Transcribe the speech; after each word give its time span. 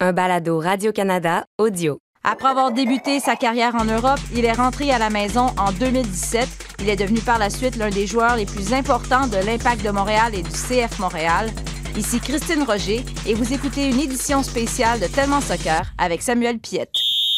un 0.00 0.12
balado 0.12 0.58
Radio-Canada 0.58 1.44
audio. 1.58 1.98
Après 2.24 2.48
avoir 2.48 2.72
débuté 2.72 3.20
sa 3.20 3.36
carrière 3.36 3.74
en 3.74 3.84
Europe, 3.84 4.18
il 4.34 4.44
est 4.44 4.52
rentré 4.52 4.90
à 4.90 4.98
la 4.98 5.10
maison 5.10 5.48
en 5.58 5.72
2017. 5.72 6.48
Il 6.80 6.88
est 6.88 6.96
devenu 6.96 7.20
par 7.20 7.38
la 7.38 7.50
suite 7.50 7.76
l'un 7.76 7.90
des 7.90 8.06
joueurs 8.06 8.36
les 8.36 8.46
plus 8.46 8.72
importants 8.72 9.26
de 9.26 9.36
l'Impact 9.36 9.84
de 9.84 9.90
Montréal 9.90 10.34
et 10.34 10.42
du 10.42 10.50
CF 10.50 10.98
Montréal. 10.98 11.50
Ici 11.96 12.20
Christine 12.20 12.62
Roger 12.62 13.04
et 13.26 13.34
vous 13.34 13.52
écoutez 13.52 13.88
une 13.90 14.00
édition 14.00 14.42
spéciale 14.42 15.00
de 15.00 15.06
Tellement 15.06 15.40
Soccer 15.40 15.82
avec 15.98 16.22
Samuel 16.22 16.58
Piette. 16.58 16.94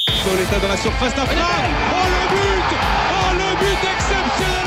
Dans 0.07 0.69
la 0.69 0.77
surface 0.77 1.15
d'affaire. 1.15 1.47
Oh 1.91 2.07
le 2.07 2.29
but 2.37 2.77
Oh 3.11 3.33
le 3.33 3.57
but 3.59 3.89
exceptionnel 3.89 4.63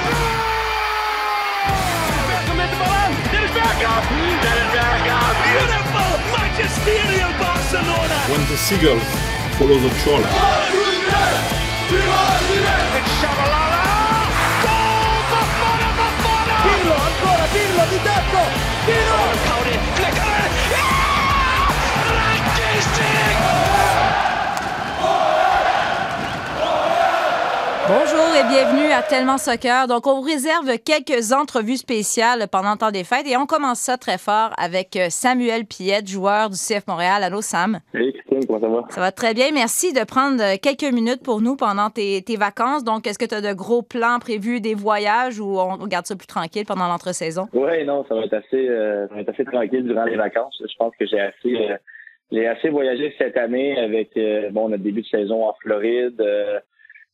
Beautiful 6.85 7.34
Barcelona. 7.75 8.15
When 8.31 8.39
the 8.47 8.55
seagulls 8.55 9.03
follow 9.59 9.77
the 9.79 9.91
trawler. 9.99 10.31
It's 12.95 13.11
Shabalala. 13.19 13.83
Goal! 14.63 15.19
Bafana 15.31 15.89
Bafana! 15.99 16.55
Pirlo 16.63 16.95
ancora 16.95 17.45
Pirlo 17.51 17.83
di 17.91 17.99
tecco 18.07 18.41
Pirlo 18.85 19.19
Cody 19.47 19.75
Flicker 19.95 20.54
Bonjour 27.87 28.25
et 28.33 28.43
bienvenue 28.49 28.91
à 28.91 29.03
Tellement 29.03 29.37
Soccer. 29.37 29.87
Donc, 29.87 30.07
on 30.07 30.15
vous 30.15 30.21
réserve 30.21 30.77
quelques 30.79 31.33
entrevues 31.33 31.77
spéciales 31.77 32.47
pendant 32.51 32.71
le 32.71 32.77
temps 32.77 32.91
des 32.91 33.03
fêtes 33.03 33.27
et 33.27 33.37
on 33.37 33.45
commence 33.45 33.79
ça 33.79 33.97
très 33.97 34.17
fort 34.17 34.51
avec 34.57 34.95
euh, 34.95 35.07
Samuel 35.09 35.65
Piette, 35.65 36.07
joueur 36.07 36.49
du 36.49 36.55
CF 36.55 36.87
Montréal. 36.87 37.23
Allô, 37.23 37.41
Sam? 37.41 37.79
Salut 37.91 38.13
Christine, 38.13 38.47
comment 38.47 38.59
ça 38.59 38.67
va? 38.67 38.83
Ça 38.89 39.01
va 39.01 39.11
très 39.11 39.33
bien. 39.33 39.51
Merci 39.53 39.93
de 39.93 40.03
prendre 40.03 40.41
euh, 40.41 40.55
quelques 40.61 40.91
minutes 40.91 41.21
pour 41.23 41.41
nous 41.41 41.55
pendant 41.55 41.89
tes, 41.89 42.21
tes 42.23 42.37
vacances. 42.37 42.83
Donc, 42.83 43.05
est-ce 43.05 43.19
que 43.19 43.25
tu 43.25 43.35
as 43.35 43.41
de 43.41 43.53
gros 43.53 43.83
plans 43.83 44.17
prévus, 44.19 44.61
des 44.61 44.73
voyages 44.73 45.39
ou 45.39 45.59
on 45.59 45.85
garde 45.85 46.07
ça 46.07 46.15
plus 46.15 46.27
tranquille 46.27 46.65
pendant 46.65 46.87
l'entre-saison? 46.87 47.47
Oui, 47.53 47.85
non, 47.85 48.03
ça 48.09 48.15
va 48.15 48.23
être 48.25 48.33
assez, 48.33 48.67
euh, 48.67 49.07
ça 49.09 49.15
va 49.15 49.21
être 49.21 49.29
assez 49.29 49.45
tranquille 49.45 49.83
durant 49.83 50.05
les 50.05 50.15
vacances. 50.15 50.59
Je 50.59 50.75
pense 50.79 50.93
que 50.99 51.05
j'ai 51.05 51.19
assez, 51.19 51.55
euh, 51.55 51.77
j'ai 52.31 52.47
assez 52.47 52.69
voyagé 52.69 53.13
cette 53.17 53.37
année 53.37 53.77
avec 53.77 54.17
euh, 54.17 54.49
bon 54.49 54.69
notre 54.69 54.83
début 54.83 55.01
de 55.01 55.07
saison 55.07 55.47
en 55.47 55.53
Floride, 55.61 56.19
euh, 56.19 56.59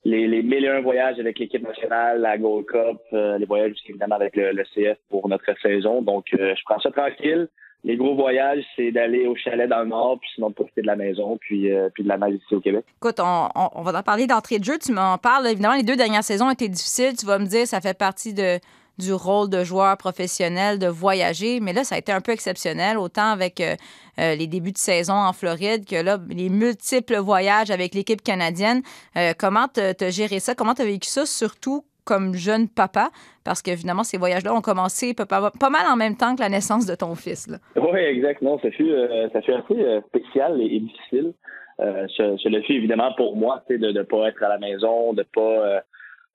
les, 0.03 0.27
les 0.27 0.41
mille 0.41 0.65
et 0.65 0.69
un 0.69 0.81
voyages 0.81 1.19
avec 1.19 1.37
l'équipe 1.39 1.61
nationale, 1.63 2.21
la 2.21 2.37
Gold 2.37 2.65
Cup, 2.65 2.97
euh, 3.13 3.37
les 3.37 3.45
voyages 3.45 3.71
aussi 3.71 3.89
évidemment 3.89 4.15
avec 4.15 4.35
le, 4.35 4.51
le 4.51 4.63
CF 4.73 4.97
pour 5.09 5.27
notre 5.29 5.45
saison. 5.61 6.01
Donc, 6.01 6.25
euh, 6.33 6.53
je 6.55 6.61
prends 6.65 6.79
ça 6.79 6.91
tranquille. 6.91 7.47
Les 7.83 7.95
gros 7.97 8.13
voyages, 8.13 8.63
c'est 8.75 8.91
d'aller 8.91 9.25
au 9.25 9.35
chalet 9.35 9.67
dans 9.67 9.79
le 9.79 9.87
nord, 9.87 10.19
puis 10.19 10.29
sinon 10.35 10.49
de 10.49 10.53
profiter 10.53 10.81
de 10.81 10.87
la 10.87 10.95
maison, 10.95 11.37
puis, 11.41 11.71
euh, 11.71 11.89
puis 11.93 12.03
de 12.03 12.09
la 12.09 12.17
neige 12.19 12.35
ici 12.35 12.53
au 12.55 12.59
Québec. 12.61 12.85
Écoute, 13.01 13.19
on, 13.19 13.47
on- 13.55 13.69
on 13.73 13.81
va 13.81 13.97
en 13.99 14.03
parler 14.03 14.27
d'entrée 14.27 14.59
de 14.59 14.63
jeu. 14.63 14.77
Tu 14.77 14.91
m'en 14.91 15.17
parles. 15.17 15.47
Évidemment, 15.47 15.75
les 15.75 15.81
deux 15.83 15.95
dernières 15.95 16.23
saisons 16.23 16.45
ont 16.47 16.51
été 16.51 16.67
difficiles. 16.69 17.15
Tu 17.17 17.25
vas 17.25 17.39
me 17.39 17.45
dire, 17.47 17.65
ça 17.65 17.81
fait 17.81 17.97
partie 17.97 18.35
de, 18.35 18.59
du 18.97 19.13
rôle 19.13 19.49
de 19.49 19.63
joueur 19.63 19.97
professionnel 19.97 20.79
de 20.79 20.87
voyager. 20.87 21.59
Mais 21.59 21.73
là, 21.73 21.83
ça 21.83 21.95
a 21.95 21.97
été 21.97 22.11
un 22.11 22.21
peu 22.21 22.31
exceptionnel, 22.31 22.97
autant 22.97 23.31
avec 23.31 23.59
euh, 23.59 23.75
euh, 24.19 24.35
les 24.35 24.47
débuts 24.47 24.71
de 24.71 24.77
saison 24.77 25.13
en 25.13 25.33
Floride 25.33 25.85
que 25.85 26.01
là, 26.01 26.17
les 26.29 26.49
multiples 26.49 27.17
voyages 27.17 27.71
avec 27.71 27.93
l'équipe 27.93 28.21
canadienne. 28.21 28.81
Euh, 29.17 29.33
comment 29.37 29.67
tu 29.73 29.81
as 29.81 30.09
géré 30.09 30.39
ça? 30.39 30.55
Comment 30.55 30.73
tu 30.73 30.81
as 30.81 30.85
vécu 30.85 31.07
ça, 31.07 31.25
surtout 31.25 31.83
comme 32.05 32.33
jeune 32.33 32.67
papa? 32.67 33.09
Parce 33.43 33.61
que, 33.61 33.71
évidemment, 33.71 34.03
ces 34.03 34.17
voyages-là 34.17 34.53
ont 34.53 34.61
commencé 34.61 35.13
pas, 35.13 35.25
mal 35.69 35.87
en 35.91 35.95
même 35.95 36.15
temps 36.15 36.35
que 36.35 36.41
la 36.41 36.49
naissance 36.49 36.85
de 36.85 36.95
ton 36.95 37.15
fils. 37.15 37.47
Oui, 37.75 37.99
exact. 37.99 38.41
Non, 38.41 38.59
ça 38.59 38.69
fut, 38.71 38.91
ça 39.31 39.39
assez 39.39 40.01
spécial 40.07 40.61
et, 40.61 40.79
difficile. 40.79 41.33
Euh, 41.79 42.05
le 42.19 42.61
fut 42.61 42.73
évidemment 42.73 43.13
pour 43.13 43.35
moi, 43.35 43.63
de 43.69 43.75
ne 43.77 44.03
pas 44.03 44.27
être 44.27 44.43
à 44.43 44.49
la 44.49 44.59
maison, 44.59 45.13
de 45.13 45.23
pas 45.23 45.81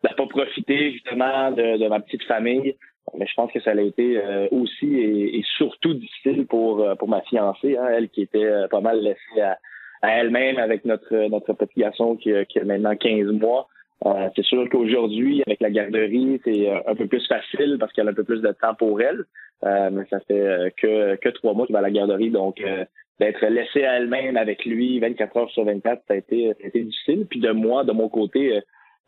de 0.04 0.14
pas 0.14 0.26
profiter 0.26 0.92
justement 0.92 1.50
de, 1.50 1.78
de 1.78 1.88
ma 1.88 2.00
petite 2.00 2.24
famille. 2.24 2.76
Mais 3.16 3.26
je 3.26 3.34
pense 3.34 3.52
que 3.52 3.60
ça 3.60 3.70
a 3.70 3.80
été 3.80 4.18
euh, 4.18 4.48
aussi 4.50 4.96
et, 4.96 5.38
et 5.38 5.44
surtout 5.56 5.94
difficile 5.94 6.46
pour 6.46 6.80
euh, 6.80 6.96
pour 6.96 7.08
ma 7.08 7.20
fiancée, 7.22 7.76
hein, 7.76 7.86
elle 7.92 8.08
qui 8.08 8.22
était 8.22 8.44
euh, 8.44 8.66
pas 8.68 8.80
mal 8.80 9.00
laissée 9.00 9.40
à, 9.40 9.58
à 10.02 10.10
elle-même 10.18 10.58
avec 10.58 10.84
notre 10.84 11.28
notre 11.28 11.52
petit 11.52 11.80
garçon 11.80 12.16
qui, 12.16 12.32
qui 12.48 12.58
a 12.58 12.64
maintenant 12.64 12.96
15 12.96 13.26
mois. 13.28 13.68
Euh, 14.04 14.28
c'est 14.36 14.44
sûr 14.44 14.68
qu'aujourd'hui, 14.68 15.42
avec 15.46 15.60
la 15.60 15.70
garderie, 15.70 16.40
c'est 16.44 16.68
euh, 16.68 16.80
un 16.86 16.94
peu 16.94 17.06
plus 17.06 17.26
facile 17.26 17.76
parce 17.80 17.92
qu'elle 17.92 18.08
a 18.08 18.10
un 18.10 18.14
peu 18.14 18.24
plus 18.24 18.42
de 18.42 18.52
temps 18.52 18.74
pour 18.74 19.00
elle. 19.00 19.24
Euh, 19.64 19.90
mais 19.90 20.04
ça 20.10 20.20
fait 20.20 20.74
que, 20.76 21.16
que 21.16 21.28
trois 21.30 21.54
mois 21.54 21.66
qu'il 21.66 21.72
va 21.72 21.78
à 21.78 21.82
la 21.82 21.90
garderie. 21.90 22.30
Donc, 22.30 22.60
euh, 22.60 22.84
d'être 23.18 23.44
laissée 23.46 23.84
à 23.84 23.96
elle-même 23.96 24.36
avec 24.36 24.66
lui 24.66 24.98
24 25.00 25.36
heures 25.38 25.50
sur 25.50 25.64
24, 25.64 26.02
ça 26.06 26.14
a 26.14 26.16
été, 26.16 26.52
ça 26.58 26.64
a 26.64 26.66
été 26.66 26.82
difficile. 26.82 27.26
Puis 27.28 27.40
de 27.40 27.52
moi, 27.52 27.84
de 27.84 27.92
mon 27.92 28.10
côté, 28.10 28.60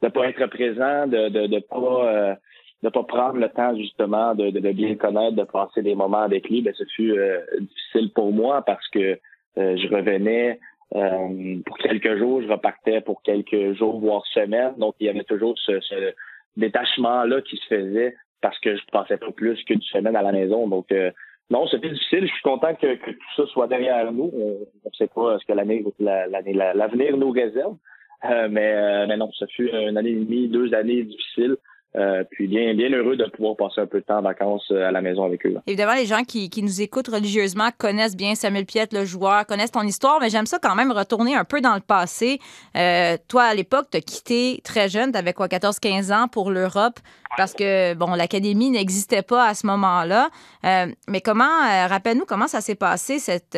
de 0.03 0.09
pas 0.09 0.29
être 0.29 0.47
présent, 0.47 1.07
de 1.07 1.29
de, 1.29 1.47
de 1.47 1.59
pas 1.61 2.07
euh, 2.07 2.35
de 2.83 2.89
pas 2.91 3.03
prendre 3.03 3.39
le 3.39 3.49
temps 3.49 3.75
justement 3.77 4.35
de, 4.35 4.51
de, 4.51 4.61
de 4.61 4.73
bien 4.73 4.95
connaître, 4.95 5.35
de 5.37 5.43
passer 5.45 5.83
des 5.83 5.95
moments 5.97 6.23
avec 6.23 6.49
lui, 6.49 6.63
ben 6.63 6.73
ce 6.77 6.85
fut 6.95 7.13
euh, 7.19 7.41
difficile 7.61 8.13
pour 8.15 8.33
moi 8.33 8.63
parce 8.63 8.87
que 8.89 9.19
euh, 9.59 9.77
je 9.77 9.89
revenais 9.89 10.61
euh, 10.95 11.57
pour 11.67 11.77
quelques 11.79 12.17
jours, 12.19 12.41
je 12.43 12.49
repartais 12.49 13.01
pour 13.01 13.21
quelques 13.23 13.73
jours, 13.75 13.99
voire 14.01 14.25
semaines. 14.27 14.75
Donc, 14.79 14.95
il 15.01 15.07
y 15.07 15.11
avait 15.11 15.25
toujours 15.25 15.59
ce, 15.59 15.81
ce 15.81 16.15
détachement-là 16.57 17.43
qui 17.43 17.57
se 17.57 17.67
faisait 17.67 18.15
parce 18.41 18.59
que 18.61 18.77
je 18.77 18.83
passais 18.93 19.17
pas 19.17 19.31
plus 19.33 19.63
qu'une 19.65 19.83
semaine 19.83 20.17
à 20.17 20.23
la 20.23 20.33
maison. 20.33 20.69
Donc, 20.69 20.91
euh, 20.93 21.11
non, 21.51 21.67
c'était 21.67 21.91
difficile. 21.91 22.27
Je 22.27 22.33
suis 22.33 22.43
content 22.43 22.75
que, 22.75 22.95
que 22.95 23.11
tout 23.11 23.33
ça 23.37 23.47
soit 23.47 23.67
derrière 23.67 24.13
nous. 24.13 24.31
On 24.35 24.59
ne 24.89 24.95
sait 24.97 25.09
pas 25.09 25.39
ce 25.39 25.45
que 25.47 25.53
l'année, 25.53 25.85
la- 25.99 26.27
l'année, 26.27 26.53
la- 26.53 26.75
l'avenir 26.75 27.17
nous 27.17 27.31
réserve. 27.31 27.77
Euh, 28.25 28.49
mais, 28.51 28.73
euh, 28.75 29.07
mais 29.07 29.17
non, 29.17 29.31
ça 29.39 29.47
fut 29.47 29.71
une 29.71 29.97
année 29.97 30.11
et 30.11 30.25
demie, 30.25 30.49
deux 30.49 30.75
années 30.75 31.05
difficiles. 31.05 31.57
Euh, 31.97 32.23
puis 32.31 32.49
bien, 32.49 32.75
bien 32.75 32.91
heureux 32.91 33.17
de 33.17 33.25
pouvoir 33.25 33.57
passer 33.57 33.81
un 33.81 33.87
peu 33.87 34.01
de 34.01 34.05
temps 34.05 34.19
en 34.19 34.23
vacances 34.23 34.71
euh, 34.71 34.87
à 34.87 34.91
la 34.91 35.01
maison 35.01 35.25
avec 35.25 35.47
eux. 35.47 35.55
là. 35.55 35.63
Évidemment, 35.67 35.95
les 35.95 36.05
gens 36.05 36.23
qui, 36.23 36.51
qui 36.51 36.63
nous 36.63 36.83
écoutent 36.83 37.09
religieusement 37.09 37.71
connaissent 37.79 38.17
bien 38.17 38.35
Samuel 38.35 38.67
Piette, 38.67 38.93
le 38.93 39.07
joueur, 39.07 39.47
connaissent 39.47 39.71
ton 39.71 39.83
histoire, 39.83 40.19
mais 40.21 40.29
j'aime 40.29 40.45
ça 40.45 40.59
quand 40.63 40.75
même 40.75 40.93
retourner 40.93 41.35
un 41.35 41.45
peu 41.45 41.63
dans 41.63 41.75
le 41.75 41.81
passé. 41.81 42.41
Euh, 42.77 43.17
toi, 43.29 43.45
à 43.45 43.55
l'époque, 43.55 43.87
tu 43.91 43.97
as 43.97 44.01
quitté 44.03 44.61
très 44.65 44.91
jeune, 44.91 45.13
tu 45.13 45.19
avais 45.19 45.33
quoi, 45.33 45.47
14-15 45.47 46.13
ans 46.13 46.29
pour 46.29 46.51
l'Europe, 46.51 46.99
parce 47.39 47.55
que, 47.55 47.95
bon, 47.95 48.15
l'académie 48.15 48.71
n'existait 48.71 49.23
pas 49.23 49.49
à 49.49 49.55
ce 49.55 49.67
moment-là. 49.67 50.29
Euh, 50.65 50.87
mais 51.09 51.23
comment, 51.23 51.45
rappelle-nous 51.89 52.27
comment 52.27 52.49
ça 52.49 52.61
s'est 52.61 52.75
passé, 52.75 53.19
cette, 53.19 53.57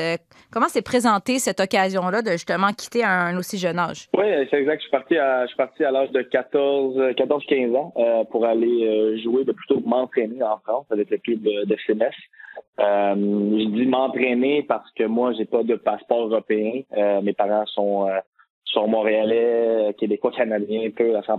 comment 0.53 0.69
s'est 0.69 0.83
présentée 0.83 1.41
cette 1.41 1.59
occasion-là 1.59 2.23
de 2.23 2.31
justement 2.33 2.73
quitter 2.73 3.03
à 3.03 3.11
un 3.11 3.37
aussi 3.37 3.59
jeune 3.59 3.79
âge? 3.79 4.09
Oui, 4.17 4.25
c'est 4.51 4.59
exact. 4.61 4.77
Je 4.77 4.83
suis 4.83 4.91
parti 4.91 5.17
à, 5.17 5.43
je 5.43 5.49
suis 5.49 5.57
parti 5.57 5.85
à 5.85 5.91
l'âge 5.91 6.11
de 6.13 6.23
14, 6.23 6.99
euh, 6.99 7.13
14, 7.15 7.45
15 7.49 7.75
ans 7.75 7.93
pour 8.25 8.45
aller 8.45 8.87
euh, 8.87 9.17
jouer, 9.19 9.45
de 9.45 9.53
plutôt 9.53 9.81
m'entraîner 9.81 10.43
en 10.43 10.59
France 10.59 10.87
avec 10.91 11.11
le 11.11 11.19
club 11.19 11.41
de, 11.43 11.65
de 11.65 11.77
CNS. 11.87 12.11
Euh, 12.79 13.15
je 13.15 13.69
dis 13.71 13.87
m'entraîner 13.87 14.63
parce 14.63 14.91
que 14.93 15.05
moi, 15.05 15.33
j'ai 15.33 15.45
pas 15.45 15.63
de 15.63 15.77
passeport 15.77 16.27
européen. 16.27 16.83
Euh, 16.97 17.21
mes 17.23 17.33
parents 17.33 17.67
sont, 17.67 18.09
euh, 18.09 18.19
sont 18.65 18.89
montréalais, 18.89 19.95
québécois, 19.99 20.33
canadiens, 20.33 20.91
peu 20.91 21.17
à 21.17 21.23
100 21.23 21.39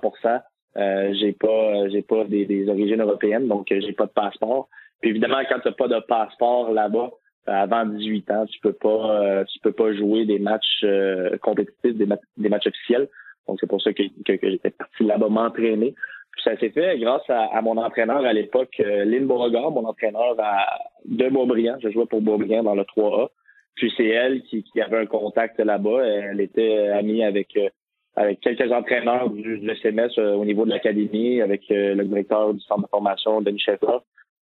euh, 0.77 1.13
j'ai 1.19 1.33
pas 1.33 1.89
j'ai 1.89 2.01
pas 2.01 2.23
des, 2.23 2.45
des 2.45 2.69
origines 2.69 3.01
européennes, 3.01 3.47
donc 3.47 3.69
euh, 3.71 3.81
j'ai 3.81 3.91
pas 3.91 4.05
de 4.05 4.11
passeport. 4.11 4.69
Puis 5.01 5.09
évidemment, 5.09 5.41
quand 5.49 5.59
tu 5.59 5.67
n'as 5.67 5.73
pas 5.73 5.89
de 5.89 5.99
passeport 5.99 6.71
là-bas, 6.71 7.11
euh, 7.49 7.51
avant 7.51 7.85
18 7.85 8.31
ans, 8.31 8.45
tu 8.45 8.59
peux 8.61 8.73
pas 8.73 9.21
euh, 9.21 9.43
tu 9.51 9.59
peux 9.59 9.73
pas 9.73 9.93
jouer 9.93 10.25
des 10.25 10.39
matchs 10.39 10.83
euh, 10.83 11.37
compétitifs, 11.39 11.95
des 11.95 12.49
matchs 12.49 12.67
officiels. 12.67 13.09
Donc 13.47 13.57
c'est 13.59 13.67
pour 13.67 13.81
ça 13.81 13.91
que, 13.91 14.03
que, 14.25 14.33
que 14.33 14.49
j'étais 14.49 14.69
parti 14.69 15.03
là-bas 15.03 15.27
m'entraîner. 15.27 15.93
Ça 16.43 16.57
s'est 16.57 16.69
fait 16.69 16.97
grâce 16.97 17.29
à, 17.29 17.55
à 17.55 17.61
mon 17.61 17.77
entraîneur 17.77 18.25
à 18.25 18.33
l'époque, 18.33 18.79
euh, 18.79 19.05
Lynn 19.05 19.27
Beauregard, 19.27 19.71
mon 19.71 19.85
entraîneur 19.85 20.35
à, 20.39 20.79
de 21.05 21.29
Beaubriand. 21.29 21.77
Je 21.81 21.89
jouais 21.89 22.05
pour 22.05 22.21
Beaubriand 22.21 22.63
dans 22.63 22.75
le 22.75 22.83
3A. 22.83 23.29
Puis 23.75 23.91
c'est 23.97 24.07
elle 24.07 24.41
qui, 24.43 24.63
qui 24.63 24.81
avait 24.81 24.97
un 24.97 25.05
contact 25.05 25.59
là-bas. 25.59 26.03
Elle 26.05 26.41
était 26.41 26.89
amie 26.89 27.23
avec 27.23 27.55
euh, 27.57 27.69
avec 28.15 28.41
quelques 28.41 28.71
entraîneurs 28.71 29.29
du, 29.29 29.59
du 29.59 29.69
SMS 29.69 30.11
euh, 30.17 30.33
au 30.33 30.43
niveau 30.43 30.65
de 30.65 30.69
l'académie, 30.69 31.41
avec 31.41 31.63
le 31.69 32.03
directeur 32.03 32.53
du 32.53 32.59
centre 32.61 32.83
de 32.83 32.87
formation, 32.89 33.41
Denis 33.41 33.59
Schaeffer. 33.59 33.99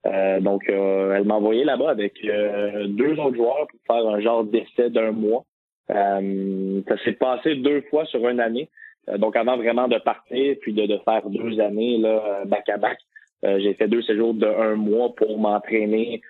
Euh, 0.05 0.39
donc, 0.39 0.63
elle 0.69 1.25
m'a 1.25 1.35
envoyé 1.35 1.65
là-bas 1.65 1.89
avec 1.89 2.13
deux 2.23 3.19
autres 3.19 3.35
joueurs 3.35 3.67
pour 3.67 3.79
faire 3.95 4.07
un 4.07 4.21
genre 4.21 4.45
d'essai 4.45 4.89
d'un 4.89 5.11
mois. 5.11 5.43
Ça 5.89 6.97
s'est 7.03 7.13
passé 7.13 7.55
deux 7.55 7.81
fois 7.89 8.05
sur 8.05 8.25
une 8.29 8.39
année. 8.39 8.69
Euh, 9.09 9.17
donc, 9.17 9.35
avant 9.35 9.57
vraiment 9.57 9.87
de 9.87 9.97
partir, 9.97 10.55
puis 10.61 10.73
de, 10.73 10.85
de 10.85 10.97
faire 11.05 11.27
deux 11.29 11.59
années 11.59 11.97
là 11.97 12.43
back 12.45 12.67
à 12.69 12.77
back, 12.77 12.97
euh, 13.45 13.59
j'ai 13.59 13.73
fait 13.73 13.87
deux 13.87 14.01
séjours 14.01 14.33
de 14.33 14.47
un 14.47 14.75
mois 14.75 15.13
pour 15.15 15.37
m'entraîner 15.37 16.21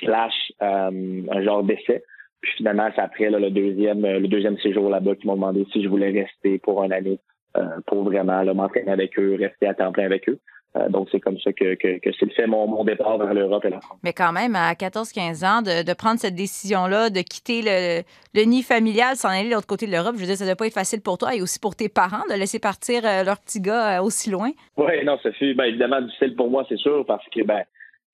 slash 0.00 0.52
euh, 0.62 1.22
un 1.30 1.42
genre 1.42 1.62
d'essai. 1.62 2.02
Puis 2.40 2.52
finalement, 2.56 2.88
c'est 2.94 3.00
après 3.00 3.30
là, 3.30 3.38
le 3.38 3.50
deuxième 3.50 4.02
le 4.02 4.28
deuxième 4.28 4.58
séjour 4.58 4.90
là-bas 4.90 5.14
qui 5.16 5.26
m'ont 5.26 5.34
demandé 5.34 5.66
si 5.72 5.82
je 5.82 5.88
voulais 5.88 6.10
rester 6.10 6.58
pour 6.58 6.82
une 6.82 6.92
année 6.92 7.18
euh, 7.56 7.64
pour 7.86 8.04
vraiment 8.04 8.42
là, 8.42 8.52
m'entraîner 8.52 8.90
avec 8.90 9.18
eux, 9.18 9.36
rester 9.38 9.66
à 9.66 9.74
temps 9.74 9.92
plein 9.92 10.04
avec 10.04 10.28
eux. 10.28 10.38
Euh, 10.76 10.88
donc, 10.88 11.08
c'est 11.10 11.20
comme 11.20 11.38
ça 11.38 11.52
que, 11.52 11.74
que, 11.74 11.98
que 11.98 12.10
c'est 12.18 12.30
fait 12.32 12.46
mon, 12.46 12.66
mon 12.66 12.84
départ 12.84 13.18
vers 13.18 13.32
l'Europe 13.32 13.64
et 13.64 13.70
la 13.70 13.80
France. 13.80 13.98
Mais 14.02 14.12
quand 14.12 14.32
même, 14.32 14.56
à 14.56 14.72
14-15 14.74 15.44
ans, 15.44 15.62
de, 15.62 15.84
de, 15.84 15.94
prendre 15.94 16.18
cette 16.18 16.34
décision-là, 16.34 17.10
de 17.10 17.20
quitter 17.20 17.62
le, 17.62 18.02
le 18.34 18.44
nid 18.44 18.62
familial, 18.62 19.16
s'en 19.16 19.28
aller 19.28 19.48
de 19.48 19.54
l'autre 19.54 19.66
côté 19.66 19.86
de 19.86 19.92
l'Europe, 19.92 20.14
je 20.16 20.20
veux 20.20 20.26
dire, 20.26 20.36
ça 20.36 20.44
ne 20.44 20.50
doit 20.50 20.56
pas 20.56 20.66
être 20.66 20.74
facile 20.74 21.00
pour 21.00 21.18
toi 21.18 21.34
et 21.34 21.40
aussi 21.40 21.58
pour 21.58 21.74
tes 21.76 21.88
parents 21.88 22.24
de 22.28 22.34
laisser 22.34 22.58
partir 22.58 23.02
euh, 23.04 23.24
leur 23.24 23.38
petit 23.40 23.60
gars 23.60 23.98
euh, 23.98 24.02
aussi 24.02 24.30
loin. 24.30 24.50
Oui, 24.76 25.04
non, 25.04 25.18
ça 25.22 25.32
fait 25.32 25.54
ben, 25.54 25.64
évidemment 25.64 26.00
difficile 26.00 26.34
pour 26.34 26.50
moi, 26.50 26.64
c'est 26.68 26.78
sûr, 26.78 27.04
parce 27.06 27.24
que 27.28 27.42
ben 27.42 27.62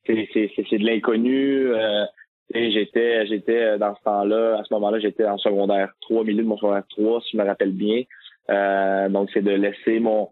c'est 0.07 0.15
de 0.15 0.85
l'inconnu. 0.85 1.69
Euh, 1.75 2.05
j'étais 2.53 3.27
j'étais 3.27 3.79
dans 3.79 3.95
ce 3.95 4.03
temps-là, 4.03 4.59
à 4.61 4.65
ce 4.65 4.75
moment-là, 4.75 4.99
j'étais 4.99 5.25
en 5.25 5.39
secondaire 5.39 5.93
3, 6.03 6.25
milieu 6.25 6.43
de 6.43 6.49
mon 6.49 6.57
secondaire 6.57 6.85
3, 6.91 7.21
si 7.23 7.31
je 7.33 7.37
me 7.39 7.45
rappelle 7.45 7.73
bien. 7.73 8.03
Euh, 8.51 9.09
donc, 9.09 9.31
c'est 9.33 9.43
de 9.43 9.53
laisser 9.53 10.01
mon 10.01 10.29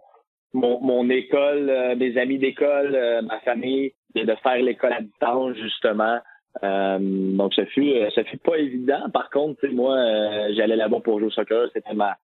mon, 0.52 0.81
mon 0.81 1.08
école, 1.11 1.70
euh, 1.70 1.97
mes 1.97 2.17
amis 2.19 2.38
d'école, 2.38 2.94
euh, 2.94 3.23
ma 3.23 3.41
famille, 3.41 3.93
de, 4.14 4.23
de 4.23 4.35
faire 4.43 4.56
l'école 4.56 4.93
à 4.93 5.00
distance, 5.00 5.56
justement. 5.56 6.19
Euh, 6.64 6.99
donc, 7.00 7.55
ça 7.55 7.64
fut, 7.67 7.93
ça 8.14 8.25
fut 8.25 8.38
pas 8.38 8.58
évident. 8.58 9.08
Par 9.12 9.31
contre, 9.31 9.67
moi, 9.69 9.97
j'allais 10.52 10.76
là-bas 10.76 11.00
pour 11.00 11.19
jouer 11.19 11.29
au 11.29 11.31
soccer. 11.31 11.69
C'était 11.73 11.94
ma, 11.94 12.17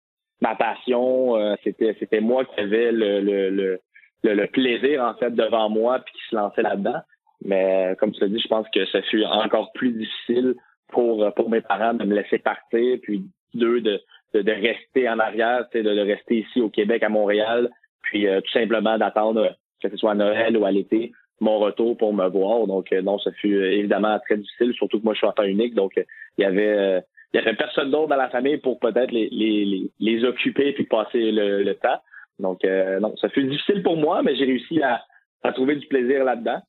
ma 0.42 0.56
passion. 0.56 1.36
c'était, 1.64 1.96
c'était 2.00 2.22
moi 2.22 2.44
qui 2.46 2.60
avais 2.60 2.92
le, 2.92 3.22
le, 3.22 3.50
le, 3.52 3.80
le, 4.24 4.48
plaisir, 4.48 5.04
en 5.04 5.14
fait, 5.14 5.30
devant 5.30 5.70
moi, 5.70 6.00
puis 6.00 6.14
qui 6.16 6.30
se 6.32 6.36
lançait 6.36 6.64
là-dedans. 6.64 7.02
Mais 7.44 7.96
comme 8.00 8.14
tu 8.14 8.22
l'as 8.22 8.30
dit, 8.30 8.40
je 8.40 8.48
pense 8.48 8.66
que 8.74 8.84
ça 8.88 9.04
fut 9.04 9.24
encore 9.26 9.72
plus 9.74 9.92
difficile 9.92 10.56
pour, 10.88 11.32
pour 11.36 11.52
mes 11.52 11.62
parents 11.62 11.94
de 11.94 12.04
me 12.04 12.16
laisser 12.16 12.40
partir, 12.40 12.98
puis 13.04 13.24
d'eux 13.54 13.82
de, 13.82 14.02
de, 14.34 14.42
de, 14.42 14.52
rester 14.52 15.08
en 15.08 15.20
arrière, 15.20 15.66
de, 15.72 15.82
de 15.84 16.02
rester 16.02 16.38
ici 16.38 16.62
au 16.62 16.70
Québec, 16.70 17.04
à 17.04 17.10
Montréal, 17.10 17.70
puis 18.06 18.28
euh, 18.28 18.42
tout 18.42 18.52
simplement 18.52 18.98
d'attendre, 18.98 19.56
que 19.82 19.90
ce 19.90 19.98
soit 19.98 20.12
à 20.12 20.16
Noël 20.16 20.58
ou 20.58 20.66
à 20.66 20.72
l'été, 20.72 21.12
mon 21.42 21.60
retour 21.60 21.98
pour 21.98 22.14
me 22.14 22.28
voir. 22.28 22.66
Donc 22.68 22.92
euh, 22.92 23.02
non, 23.02 23.20
ça 23.20 23.32
fut 23.34 23.56
euh, 23.56 23.72
évidemment 23.72 24.18
très 24.20 24.38
difficile, 24.38 24.74
surtout 24.74 25.00
que 25.00 25.04
moi 25.04 25.14
je 25.14 25.20
suis 25.20 25.28
enfant 25.28 25.44
unique, 25.44 25.76
donc 25.76 25.94
il 25.98 26.42
y 26.42 26.46
avait 26.46 27.02
il 27.34 27.38
y 27.38 27.40
avait 27.40 27.56
personne 27.56 27.92
d'autre 27.92 28.08
dans 28.08 28.16
la 28.16 28.30
famille 28.30 28.58
pour 28.58 28.80
peut-être 28.80 29.12
les, 29.12 29.28
les, 29.30 29.92
les, 30.00 30.24
occuper 30.24 30.72
puis 30.72 30.86
passer 30.86 31.32
le, 31.34 31.74
temps. 31.74 32.00
Donc 32.40 32.64
non, 32.64 33.14
ça 33.18 33.28
fut 33.28 33.44
difficile 33.44 33.84
pour 33.84 33.98
moi, 33.98 34.24
mais 34.24 34.38
j'ai 34.38 34.46
réussi 34.46 34.82
à, 34.82 35.02
à 35.44 35.52
trouver 35.52 35.76
du 35.76 35.86
plaisir 35.88 36.24
là-dedans. 36.24 36.62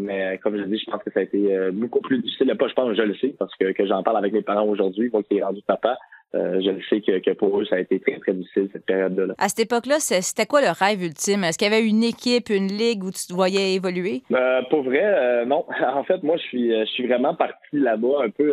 mais 0.00 0.38
comme 0.42 0.58
je 0.58 0.64
dis, 0.64 0.82
je 0.84 0.90
pense 0.90 1.00
que 1.04 1.12
ça 1.12 1.20
a 1.20 1.22
été 1.22 1.70
beaucoup 1.70 2.00
plus 2.00 2.18
difficile. 2.18 2.52
Pas, 2.58 2.66
je 2.66 2.74
pense, 2.74 2.96
je 2.96 3.02
le 3.02 3.14
sais, 3.18 3.36
parce 3.38 3.54
que, 3.54 3.70
que 3.70 3.86
j'en 3.86 4.02
parle 4.02 4.16
avec 4.16 4.32
mes 4.32 4.42
parents 4.42 4.66
aujourd'hui, 4.66 5.10
moi 5.12 5.22
qui 5.22 5.36
est 5.36 5.44
rendu 5.44 5.62
papa. 5.64 5.96
Euh, 6.34 6.60
je 6.60 6.70
sais 6.88 7.00
que, 7.00 7.32
pour 7.32 7.60
eux, 7.60 7.64
ça 7.64 7.76
a 7.76 7.80
été 7.80 7.98
très, 7.98 8.18
très 8.18 8.32
difficile, 8.32 8.68
cette 8.72 8.86
période-là. 8.86 9.34
À 9.38 9.48
cette 9.48 9.60
époque-là, 9.60 9.98
c'était 9.98 10.46
quoi 10.46 10.60
le 10.60 10.68
rêve 10.70 11.02
ultime? 11.02 11.42
Est-ce 11.42 11.58
qu'il 11.58 11.68
y 11.68 11.74
avait 11.74 11.84
une 11.86 12.04
équipe, 12.04 12.50
une 12.50 12.68
ligue 12.68 13.02
où 13.02 13.10
tu 13.10 13.26
te 13.26 13.32
voyais 13.32 13.74
évoluer? 13.74 14.22
Euh, 14.32 14.62
pour 14.70 14.82
vrai, 14.82 15.02
euh, 15.02 15.44
non. 15.44 15.64
En 15.94 16.04
fait, 16.04 16.22
moi, 16.22 16.36
je 16.36 16.42
suis, 16.42 16.70
je 16.70 16.84
suis 16.86 17.06
vraiment 17.06 17.34
parti 17.34 17.56
là-bas 17.72 18.24
un 18.24 18.30
peu 18.30 18.52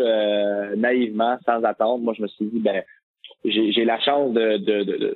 naïvement, 0.76 1.38
sans 1.46 1.64
attendre. 1.64 2.04
Moi, 2.04 2.14
je 2.18 2.24
me 2.24 2.28
suis 2.28 2.46
dit, 2.46 2.60
ben, 2.60 2.84
j'ai 3.46 3.86
la 3.86 4.00
chance 4.00 4.34
de, 4.34 4.58
de, 4.58 4.84
de, 4.84 5.16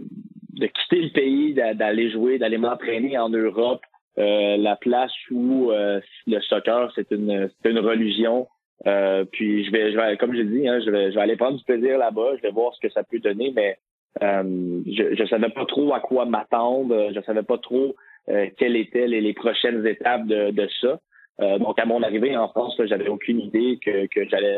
de 0.53 0.67
quitter 0.67 1.01
le 1.01 1.09
pays, 1.09 1.53
d'aller 1.53 2.11
jouer, 2.11 2.37
d'aller 2.37 2.59
m'entraîner 2.59 3.17
en 3.17 3.29
Europe. 3.29 3.81
la 4.17 4.75
place 4.75 5.11
où 5.31 5.71
le 5.71 6.41
soccer, 6.41 6.91
c'est 6.93 7.09
une, 7.11 7.49
une 7.65 7.79
religion. 7.79 8.47
Euh, 8.87 9.25
puis 9.31 9.63
je 9.65 9.71
vais, 9.71 9.91
je 9.91 9.97
vais, 9.97 10.17
comme 10.17 10.35
je 10.35 10.41
dis, 10.41 10.67
hein, 10.67 10.79
je 10.83 10.89
vais, 10.89 11.11
je 11.11 11.15
vais 11.15 11.21
aller 11.21 11.35
prendre 11.35 11.57
du 11.57 11.63
plaisir 11.63 11.97
là-bas. 11.97 12.35
Je 12.37 12.41
vais 12.41 12.51
voir 12.51 12.73
ce 12.73 12.79
que 12.79 12.91
ça 12.91 13.03
peut 13.03 13.19
donner, 13.19 13.51
mais 13.55 13.77
euh, 14.21 14.81
je, 14.85 15.15
je 15.15 15.25
savais 15.25 15.49
pas 15.49 15.65
trop 15.65 15.93
à 15.93 15.99
quoi 15.99 16.25
m'attendre. 16.25 17.11
Je 17.13 17.21
savais 17.21 17.43
pas 17.43 17.57
trop 17.57 17.95
euh, 18.29 18.47
quelles 18.57 18.75
étaient 18.75 19.07
les, 19.07 19.21
les, 19.21 19.33
prochaines 19.33 19.85
étapes 19.85 20.25
de, 20.25 20.51
de 20.51 20.67
ça. 20.81 20.99
Euh, 21.41 21.59
donc 21.59 21.79
à 21.79 21.85
mon 21.85 22.03
arrivée 22.03 22.35
en 22.35 22.49
France, 22.49 22.79
j'avais 22.85 23.07
aucune 23.07 23.39
idée 23.39 23.79
que, 23.83 24.07
que 24.07 24.27
j'allais 24.29 24.57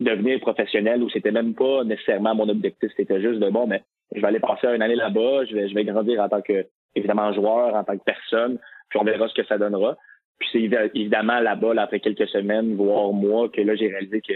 devenir 0.00 0.40
professionnel 0.40 1.02
ou 1.02 1.10
c'était 1.10 1.30
même 1.30 1.54
pas 1.54 1.84
nécessairement 1.84 2.34
mon 2.34 2.48
objectif. 2.48 2.90
C'était 2.96 3.20
juste 3.20 3.40
de 3.40 3.50
bon, 3.50 3.66
mais 3.66 3.82
je 4.14 4.20
vais 4.20 4.26
aller 4.26 4.40
passer 4.40 4.66
une 4.66 4.82
année 4.82 4.96
là-bas. 4.96 5.44
Je 5.44 5.54
vais, 5.54 5.68
je 5.68 5.74
vais 5.74 5.84
grandir 5.84 6.20
en 6.20 6.28
tant 6.28 6.42
que 6.42 6.66
évidemment 6.94 7.32
joueur, 7.32 7.74
en 7.74 7.84
tant 7.84 7.96
que 7.96 8.04
personne. 8.04 8.58
Puis 8.88 8.98
on 8.98 9.04
verra 9.04 9.28
ce 9.28 9.34
que 9.34 9.46
ça 9.46 9.58
donnera. 9.58 9.96
Puis 10.40 10.48
c'est 10.52 10.90
évidemment 10.94 11.38
là-bas, 11.38 11.74
après 11.76 12.00
quelques 12.00 12.28
semaines, 12.28 12.74
voire 12.74 13.12
mois, 13.12 13.48
que 13.48 13.60
là, 13.60 13.76
j'ai 13.76 13.88
réalisé 13.88 14.20
que 14.22 14.32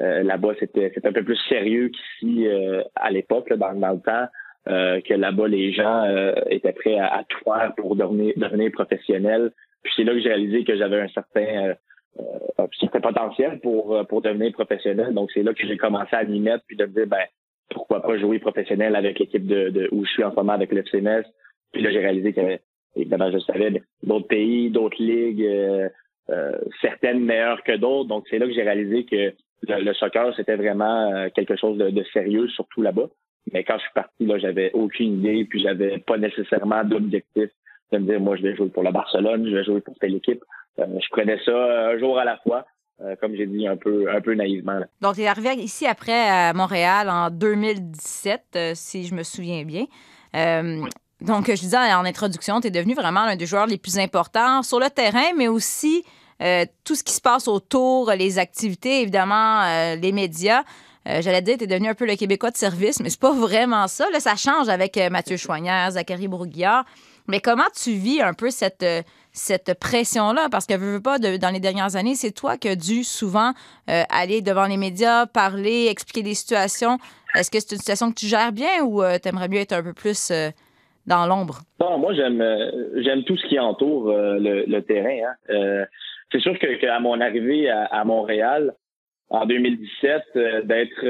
euh, 0.00 0.22
là-bas, 0.22 0.54
c'était 0.58 0.90
un 1.04 1.12
peu 1.12 1.22
plus 1.22 1.38
sérieux 1.48 1.90
qu'ici 1.90 2.48
euh, 2.48 2.82
à 2.96 3.10
l'époque, 3.10 3.52
dans, 3.52 3.74
dans, 3.74 3.92
le 3.92 4.00
temps, 4.00 4.26
euh, 4.68 5.00
que 5.02 5.14
là-bas, 5.14 5.48
les 5.48 5.72
gens 5.72 6.04
étaient 6.48 6.72
prêts 6.72 6.98
à, 6.98 7.22
tout 7.28 7.38
faire 7.44 7.72
pour 7.76 7.96
devenir, 7.96 8.32
devenir 8.36 8.72
professionnels. 8.72 9.52
Puis 9.82 9.92
c'est 9.96 10.04
là 10.04 10.12
que 10.12 10.20
j'ai 10.20 10.28
réalisé 10.28 10.64
que 10.64 10.76
j'avais 10.76 11.00
un 11.00 11.08
certain 11.08 11.74
un 12.58 12.66
certain 12.78 13.00
potentiel 13.00 13.58
pour, 13.60 14.06
pour 14.06 14.20
devenir 14.20 14.52
professionnel. 14.52 15.14
Donc 15.14 15.30
c'est 15.32 15.42
là 15.42 15.54
que 15.54 15.66
j'ai 15.66 15.78
commencé 15.78 16.14
à 16.14 16.24
m'y 16.24 16.40
mettre, 16.40 16.62
puis 16.66 16.76
de 16.76 16.84
me 16.84 16.92
dire, 16.92 17.06
ben, 17.06 17.24
pourquoi 17.70 18.02
pas 18.02 18.18
jouer 18.18 18.38
professionnel 18.38 18.96
avec 18.96 19.18
l'équipe 19.18 19.46
de, 19.46 19.70
de, 19.70 19.88
où 19.92 20.04
je 20.04 20.10
suis 20.10 20.24
en 20.24 20.30
ce 20.30 20.36
moment 20.36 20.52
avec 20.52 20.72
le 20.72 20.82
FCMS. 20.82 21.24
Puis 21.72 21.82
là, 21.82 21.90
j'ai 21.90 22.00
réalisé 22.00 22.32
qu'il 22.32 22.42
y 22.42 22.46
avait 22.46 22.60
évidemment, 22.96 23.30
je 23.30 23.38
savais 23.38 23.82
d'autres 24.02 24.26
pays, 24.26 24.70
d'autres 24.70 25.02
ligues, 25.02 25.44
euh, 25.44 25.88
euh, 26.30 26.52
certaines 26.80 27.20
meilleures 27.20 27.62
que 27.62 27.76
d'autres. 27.76 28.08
Donc, 28.08 28.26
c'est 28.30 28.38
là 28.38 28.46
que 28.46 28.52
j'ai 28.52 28.62
réalisé 28.62 29.04
que 29.04 29.32
le, 29.68 29.94
soccer, 29.94 30.34
c'était 30.36 30.56
vraiment 30.56 31.12
euh, 31.12 31.28
quelque 31.34 31.56
chose 31.56 31.78
de, 31.78 32.04
sérieux, 32.12 32.48
surtout 32.48 32.82
là-bas. 32.82 33.08
Mais 33.52 33.64
quand 33.64 33.76
je 33.76 33.82
suis 33.82 33.92
parti, 33.94 34.24
là, 34.24 34.38
j'avais 34.38 34.70
aucune 34.72 35.18
idée, 35.18 35.44
puis 35.44 35.60
j'avais 35.62 35.98
pas 35.98 36.16
nécessairement 36.16 36.84
d'objectif 36.84 37.50
de 37.92 37.98
me 37.98 38.06
dire, 38.06 38.20
moi, 38.20 38.36
je 38.36 38.42
vais 38.42 38.54
jouer 38.54 38.68
pour 38.68 38.82
la 38.82 38.92
Barcelone, 38.92 39.46
je 39.48 39.54
vais 39.54 39.64
jouer 39.64 39.80
pour 39.80 39.98
telle 39.98 40.14
équipe. 40.14 40.42
je 40.78 41.08
prenais 41.10 41.38
ça 41.44 41.88
un 41.90 41.98
jour 41.98 42.18
à 42.18 42.24
la 42.24 42.38
fois. 42.38 42.64
comme 43.20 43.34
j'ai 43.34 43.46
dit, 43.46 43.66
un 43.66 43.76
peu, 43.76 44.08
un 44.10 44.20
peu 44.20 44.34
naïvement. 44.34 44.80
Donc, 45.00 45.16
tu 45.16 45.22
es 45.22 45.26
arrivé 45.26 45.54
ici 45.56 45.86
après 45.86 46.28
à 46.28 46.52
Montréal 46.54 47.10
en 47.10 47.30
2017, 47.30 48.74
si 48.74 49.04
je 49.04 49.14
me 49.14 49.24
souviens 49.24 49.64
bien. 49.64 49.86
Donc, 51.22 51.46
je 51.46 51.60
disais 51.60 51.76
en 51.76 52.04
introduction, 52.04 52.60
tu 52.60 52.66
es 52.66 52.70
devenu 52.70 52.94
vraiment 52.94 53.24
l'un 53.24 53.36
des 53.36 53.46
joueurs 53.46 53.66
les 53.66 53.78
plus 53.78 53.98
importants 53.98 54.62
sur 54.62 54.80
le 54.80 54.90
terrain, 54.90 55.32
mais 55.36 55.46
aussi 55.46 56.04
euh, 56.42 56.66
tout 56.82 56.96
ce 56.96 57.04
qui 57.04 57.12
se 57.12 57.20
passe 57.20 57.46
autour, 57.46 58.10
les 58.10 58.38
activités, 58.38 59.02
évidemment, 59.02 59.62
euh, 59.62 59.94
les 59.94 60.10
médias. 60.10 60.64
Euh, 61.08 61.22
j'allais 61.22 61.42
dire, 61.42 61.58
tu 61.58 61.64
es 61.64 61.66
devenu 61.68 61.88
un 61.88 61.94
peu 61.94 62.06
le 62.06 62.16
Québécois 62.16 62.50
de 62.50 62.56
service, 62.56 62.98
mais 63.00 63.10
c'est 63.10 63.20
pas 63.20 63.32
vraiment 63.32 63.86
ça. 63.86 64.10
Là, 64.10 64.18
ça 64.18 64.34
change 64.34 64.68
avec 64.68 64.96
Mathieu 65.10 65.36
Choignard, 65.36 65.92
Zachary 65.92 66.26
Bourguillard. 66.26 66.84
Mais 67.28 67.40
comment 67.40 67.68
tu 67.80 67.92
vis 67.92 68.20
un 68.20 68.34
peu 68.34 68.50
cette, 68.50 68.84
cette 69.32 69.74
pression-là? 69.78 70.48
Parce 70.50 70.66
que, 70.66 70.74
veux, 70.74 70.94
veux 70.94 71.00
pas, 71.00 71.20
dans 71.20 71.50
les 71.50 71.60
dernières 71.60 71.94
années, 71.94 72.16
c'est 72.16 72.32
toi 72.32 72.56
qui 72.56 72.68
as 72.68 72.76
dû 72.76 73.04
souvent 73.04 73.52
aller 73.86 74.42
devant 74.42 74.66
les 74.66 74.76
médias, 74.76 75.26
parler, 75.26 75.86
expliquer 75.86 76.24
des 76.24 76.34
situations. 76.34 76.98
Est-ce 77.36 77.48
que 77.48 77.60
c'est 77.60 77.72
une 77.72 77.78
situation 77.78 78.10
que 78.10 78.18
tu 78.18 78.26
gères 78.26 78.50
bien 78.50 78.82
ou 78.82 79.02
tu 79.22 79.28
aimerais 79.28 79.48
mieux 79.48 79.60
être 79.60 79.72
un 79.72 79.84
peu 79.84 79.92
plus 79.92 80.32
dans 81.06 81.26
l'ombre? 81.26 81.60
Non, 81.80 81.98
moi 81.98 82.14
j'aime 82.14 82.40
euh, 82.40 83.02
j'aime 83.02 83.24
tout 83.24 83.36
ce 83.36 83.46
qui 83.46 83.58
entoure 83.58 84.10
euh, 84.10 84.38
le, 84.38 84.80
terrain. 84.82 85.28
Hein. 85.28 85.34
Euh, 85.50 85.84
c'est 86.30 86.40
sûr 86.40 86.58
que, 86.58 86.74
qu'à 86.76 86.98
mon 87.00 87.20
arrivée 87.20 87.68
à, 87.68 88.04
Montréal 88.04 88.74
en 89.28 89.44
2017, 89.46 90.64
d'être 90.64 91.04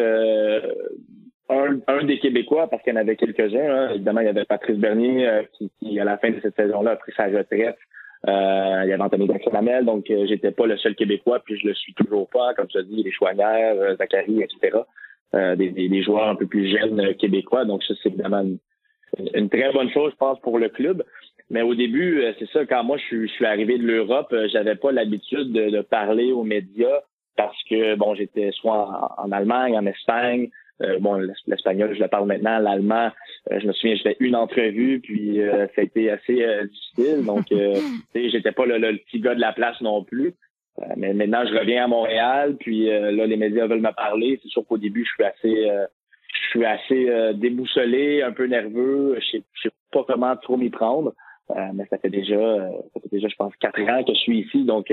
un, 1.48 2.04
des 2.04 2.18
Québécois, 2.18 2.68
parce 2.68 2.82
qu'il 2.82 2.92
y 2.92 2.96
en 2.96 3.00
avait 3.00 3.16
quelques-uns. 3.16 3.70
Hein. 3.70 3.90
Évidemment, 3.94 4.20
il 4.20 4.26
y 4.26 4.30
avait 4.30 4.44
Patrice 4.44 4.78
Bernier 4.78 5.42
qui, 5.52 6.00
à 6.00 6.04
la 6.04 6.18
fin 6.18 6.30
de 6.30 6.40
cette 6.40 6.56
saison-là, 6.56 6.92
a 6.92 6.96
pris 6.96 7.12
sa 7.16 7.26
retraite. 7.26 7.78
il 8.26 8.88
y 8.88 8.92
avait 8.92 9.00
Anthony 9.00 9.28
Lamel, 9.52 9.84
donc 9.84 10.06
j'étais 10.08 10.50
pas 10.50 10.66
le 10.66 10.76
seul 10.76 10.96
Québécois, 10.96 11.40
puis 11.44 11.56
je 11.56 11.68
le 11.68 11.74
suis 11.74 11.94
toujours 11.94 12.28
pas, 12.28 12.54
comme 12.54 12.66
tu 12.66 12.78
as 12.78 12.82
dit, 12.82 13.02
les 13.02 13.12
Chouanières, 13.12 13.96
Zachary, 13.98 14.42
etc. 14.42 14.78
Des, 15.32 15.70
des, 15.70 16.02
joueurs 16.02 16.28
un 16.28 16.34
peu 16.34 16.46
plus 16.46 16.68
jeunes 16.68 17.14
québécois. 17.14 17.64
Donc 17.64 17.84
ça, 17.84 17.94
c'est 18.02 18.08
évidemment 18.08 18.40
une 18.40 18.58
très 19.48 19.72
bonne 19.72 19.90
chose, 19.90 20.12
je 20.12 20.16
pense, 20.16 20.40
pour 20.40 20.58
le 20.58 20.68
club. 20.68 21.04
Mais 21.52 21.62
au 21.62 21.74
début, 21.74 22.22
euh, 22.22 22.32
c'est 22.38 22.48
ça, 22.48 22.64
quand 22.64 22.82
moi 22.82 22.96
je 22.96 23.26
suis, 23.26 23.44
arrivé 23.44 23.76
de 23.76 23.82
l'Europe, 23.82 24.32
euh, 24.32 24.48
j'avais 24.50 24.74
pas 24.74 24.90
l'habitude 24.90 25.52
de, 25.52 25.82
parler 25.82 26.32
aux 26.32 26.44
médias 26.44 27.00
parce 27.36 27.56
que 27.68 27.94
bon, 27.96 28.14
j'étais 28.14 28.50
soit 28.52 29.12
en, 29.18 29.30
Allemagne, 29.32 29.76
en 29.76 29.84
Espagne, 29.84 30.48
euh, 30.80 30.98
bon, 30.98 31.20
l'espagnol, 31.46 31.94
je 31.94 32.00
le 32.00 32.08
parle 32.08 32.26
maintenant, 32.26 32.58
l'allemand, 32.58 33.10
je 33.50 33.66
me 33.66 33.72
souviens, 33.72 33.96
j'ai 33.96 34.02
fait 34.02 34.16
une 34.20 34.34
entrevue, 34.34 35.00
puis 35.00 35.40
ça 35.74 35.80
a 35.80 35.82
été 35.82 36.10
assez 36.10 36.44
difficile. 36.64 37.24
Donc, 37.24 37.44
j'étais 38.14 38.52
pas 38.52 38.66
le, 38.66 38.78
le, 38.78 38.96
petit 38.98 39.20
gars 39.20 39.34
de 39.34 39.40
la 39.40 39.52
place 39.52 39.80
non 39.80 40.04
plus. 40.04 40.34
mais 40.96 41.12
maintenant, 41.12 41.44
je 41.46 41.54
reviens 41.54 41.84
à 41.84 41.88
Montréal, 41.88 42.56
puis 42.58 42.86
là, 42.86 43.26
les 43.26 43.36
médias 43.36 43.66
veulent 43.66 43.80
me 43.80 43.94
parler. 43.94 44.38
C'est 44.42 44.48
sûr 44.48 44.66
qu'au 44.66 44.78
début, 44.78 45.04
je 45.04 45.12
suis 45.12 45.24
assez 45.24 45.70
suis 46.52 46.64
assez 46.64 47.08
euh, 47.08 47.32
déboussolé, 47.32 48.22
un 48.22 48.32
peu 48.32 48.46
nerveux. 48.46 49.16
Je 49.20 49.38
sais, 49.38 49.42
sais 49.62 49.70
pas 49.90 50.04
comment 50.06 50.36
trop 50.36 50.56
m'y 50.56 50.70
prendre. 50.70 51.12
Euh, 51.50 51.68
mais 51.74 51.84
ça 51.86 51.98
fait 51.98 52.10
déjà, 52.10 52.34
euh, 52.34 52.70
ça 52.94 53.00
fait 53.00 53.10
déjà, 53.10 53.28
je 53.28 53.36
pense, 53.36 53.54
quatre 53.56 53.80
ans 53.80 54.04
que 54.04 54.14
je 54.14 54.18
suis 54.18 54.40
ici. 54.40 54.64
Donc, 54.64 54.92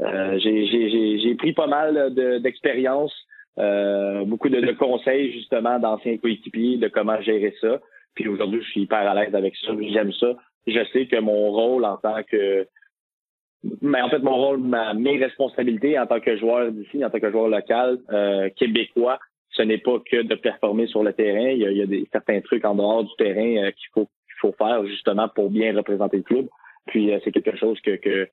j'ai 0.00 1.34
pris 1.36 1.52
pas 1.52 1.66
mal 1.66 2.14
d'expérience, 2.42 3.14
beaucoup 3.56 4.48
de, 4.48 4.60
de, 4.60 4.72
conseils 4.72 5.32
justement 5.32 5.78
d'anciens 5.78 6.16
coéquipiers 6.16 6.78
de 6.78 6.88
comment 6.88 7.20
gérer 7.20 7.54
ça. 7.60 7.80
Puis 8.14 8.26
aujourd'hui, 8.28 8.60
je 8.62 8.70
suis 8.70 8.80
hyper 8.82 9.08
à 9.08 9.14
l'aise 9.14 9.34
avec 9.34 9.54
ça. 9.56 9.72
J'aime 9.80 10.12
ça. 10.14 10.34
je 10.66 10.84
sais 10.92 11.06
que 11.06 11.20
mon 11.20 11.50
rôle 11.52 11.84
en 11.84 11.96
tant 11.96 12.22
que 12.24 12.66
mais 13.82 14.00
en 14.00 14.08
fait, 14.08 14.20
mon 14.20 14.36
rôle, 14.36 14.58
ma, 14.60 14.94
mes 14.94 15.18
responsabilités 15.18 15.98
en 15.98 16.06
tant 16.06 16.20
que 16.20 16.36
joueur 16.36 16.72
d'ici, 16.72 17.04
en 17.04 17.10
tant 17.10 17.20
que 17.20 17.30
joueur 17.30 17.48
local, 17.48 17.98
euh, 18.10 18.48
québécois, 18.56 19.18
ce 19.50 19.62
n'est 19.62 19.78
pas 19.78 19.98
que 19.98 20.22
de 20.22 20.34
performer 20.34 20.86
sur 20.86 21.02
le 21.02 21.12
terrain. 21.12 21.50
Il 21.50 21.58
y 21.58 21.66
a, 21.66 21.70
il 21.70 21.78
y 21.78 21.82
a 21.82 21.86
des, 21.86 22.08
certains 22.12 22.40
trucs 22.40 22.64
en 22.64 22.74
dehors 22.74 23.04
du 23.04 23.14
terrain 23.18 23.64
euh, 23.64 23.70
qu'il 23.72 23.88
faut 23.92 24.06
qu'il 24.06 24.38
faut 24.40 24.52
faire 24.52 24.84
justement 24.86 25.28
pour 25.28 25.50
bien 25.50 25.76
représenter 25.76 26.18
le 26.18 26.22
club. 26.22 26.48
Puis 26.86 27.12
euh, 27.12 27.18
c'est 27.24 27.32
quelque 27.32 27.56
chose 27.56 27.80
que, 27.80 27.96
que, 27.96 28.28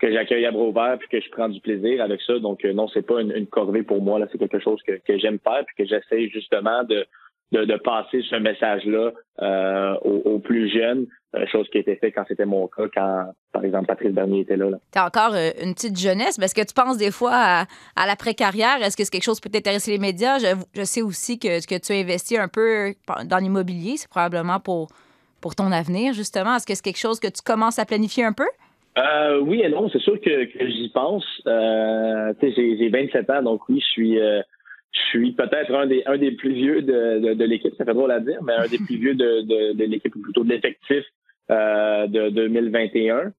que 0.00 0.12
j'accueille 0.12 0.46
à 0.46 0.50
bras 0.50 0.64
ouverts 0.64 0.98
puis 0.98 1.08
que 1.08 1.20
je 1.20 1.30
prends 1.30 1.48
du 1.48 1.60
plaisir 1.60 2.02
avec 2.02 2.20
ça. 2.22 2.38
Donc 2.38 2.64
non, 2.64 2.88
c'est 2.88 3.06
pas 3.06 3.20
une, 3.20 3.32
une, 3.32 3.46
corvée 3.46 3.82
pour 3.82 4.00
moi. 4.02 4.18
Là, 4.18 4.26
c'est 4.30 4.38
quelque 4.38 4.60
chose 4.60 4.80
que, 4.82 4.92
que 4.92 5.18
j'aime 5.18 5.38
faire 5.40 5.64
puis 5.66 5.84
que 5.84 5.88
j'essaie 5.88 6.28
justement 6.28 6.84
de, 6.84 7.06
de, 7.52 7.64
de, 7.64 7.76
passer 7.76 8.22
ce 8.22 8.36
message-là 8.36 9.12
euh, 9.40 9.94
aux, 10.02 10.22
aux, 10.24 10.38
plus 10.38 10.68
jeunes, 10.70 11.06
euh, 11.06 11.06
chose 11.50 11.68
qui 11.70 11.78
a 11.78 11.80
été 11.80 11.96
faite 11.96 12.14
quand 12.14 12.24
c'était 12.28 12.44
mon 12.44 12.68
cas, 12.68 12.84
quand, 12.94 13.32
par 13.52 13.64
exemple, 13.64 13.86
Patrice 13.86 14.12
Bernier 14.12 14.40
était 14.40 14.56
là. 14.56 14.70
là. 14.70 14.78
Tu 14.92 14.98
as 14.98 15.06
encore 15.06 15.34
euh, 15.34 15.50
une 15.62 15.74
petite 15.74 15.98
jeunesse, 15.98 16.38
mais 16.38 16.44
est-ce 16.44 16.54
que 16.54 16.66
tu 16.66 16.74
penses 16.74 16.98
des 16.98 17.10
fois 17.10 17.32
à, 17.34 17.64
à 17.96 18.06
l'après-carrière? 18.06 18.82
Est-ce 18.82 18.96
que 18.96 19.04
c'est 19.04 19.10
quelque 19.10 19.24
chose 19.24 19.40
qui 19.40 19.48
peut 19.48 19.52
t'intéresser 19.52 19.92
les 19.92 19.98
médias? 19.98 20.38
Je, 20.38 20.54
je, 20.74 20.82
sais 20.82 21.02
aussi 21.02 21.38
que, 21.38 21.64
que 21.66 21.78
tu 21.78 21.92
as 21.92 21.96
investi 21.96 22.36
un 22.36 22.48
peu 22.48 22.94
dans 23.26 23.38
l'immobilier, 23.38 23.96
c'est 23.96 24.10
probablement 24.10 24.60
pour, 24.60 24.88
pour 25.40 25.54
ton 25.54 25.72
avenir, 25.72 26.12
justement. 26.12 26.56
Est-ce 26.56 26.66
que 26.66 26.74
c'est 26.74 26.84
quelque 26.84 26.98
chose 26.98 27.18
que 27.18 27.28
tu 27.28 27.42
commences 27.42 27.78
à 27.78 27.86
planifier 27.86 28.24
un 28.24 28.32
peu? 28.32 28.46
Euh, 28.98 29.40
oui 29.40 29.62
et 29.62 29.70
non, 29.70 29.88
c'est 29.90 30.02
sûr 30.02 30.20
que, 30.20 30.44
que 30.44 30.68
j'y 30.68 30.90
pense. 30.90 31.24
Euh, 31.46 32.34
j'ai 32.42 32.88
27 32.90 33.30
ans, 33.30 33.42
donc 33.42 33.66
oui, 33.70 33.80
je 33.80 33.86
suis 33.86 34.18
je 34.18 35.00
suis 35.08 35.32
peut-être 35.32 35.74
un 35.74 35.86
des 35.86 36.02
un 36.04 36.18
des 36.18 36.32
plus 36.32 36.52
vieux 36.52 36.82
de, 36.82 37.18
de, 37.18 37.32
de 37.32 37.44
l'équipe, 37.46 37.74
ça 37.78 37.86
fait 37.86 37.94
drôle 37.94 38.10
à 38.10 38.20
dire, 38.20 38.38
mais 38.42 38.52
un 38.52 38.68
des 38.68 38.76
plus 38.76 38.96
vieux 38.96 39.14
de, 39.14 39.40
de, 39.40 39.72
de 39.72 39.84
l'équipe, 39.84 40.14
ou 40.14 40.20
plutôt 40.20 40.44
de 40.44 40.50
l'effectif 40.50 41.02
euh, 41.50 42.06
de 42.06 42.28
2021. 42.30 43.32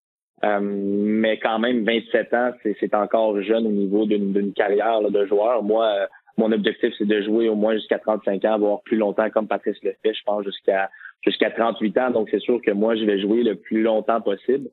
Euh, 0.44 0.60
mais 0.62 1.40
quand 1.40 1.60
même, 1.60 1.86
27 1.86 2.34
ans, 2.34 2.52
c'est 2.64 2.94
encore 2.94 3.42
jeune 3.42 3.66
au 3.66 3.72
niveau 3.72 4.06
d'une 4.06 4.54
carrière 4.54 5.02
là, 5.02 5.10
de 5.10 5.26
joueur. 5.26 5.64
Moi, 5.64 5.86
euh, 5.86 6.06
mon 6.38 6.52
objectif, 6.52 6.94
c'est 6.98 7.08
de 7.08 7.22
jouer 7.22 7.48
au 7.48 7.56
moins 7.56 7.76
jusqu'à 7.76 8.00
35 8.00 8.44
ans, 8.46 8.60
voire 8.60 8.82
plus 8.82 8.98
longtemps, 8.98 9.30
comme 9.30 9.48
Patrice 9.48 9.78
le 9.84 9.94
fait, 10.04 10.14
je 10.14 10.24
pense, 10.26 10.44
jusqu'à 10.44 10.90
jusqu'à 11.22 11.52
38 11.52 11.98
ans. 12.00 12.12
Donc, 12.12 12.28
c'est 12.30 12.42
sûr 12.42 12.62
que 12.62 12.72
moi, 12.72 12.96
je 12.96 13.06
vais 13.06 13.20
jouer 13.20 13.44
le 13.44 13.56
plus 13.56 13.82
longtemps 13.82 14.20
possible. 14.20 14.70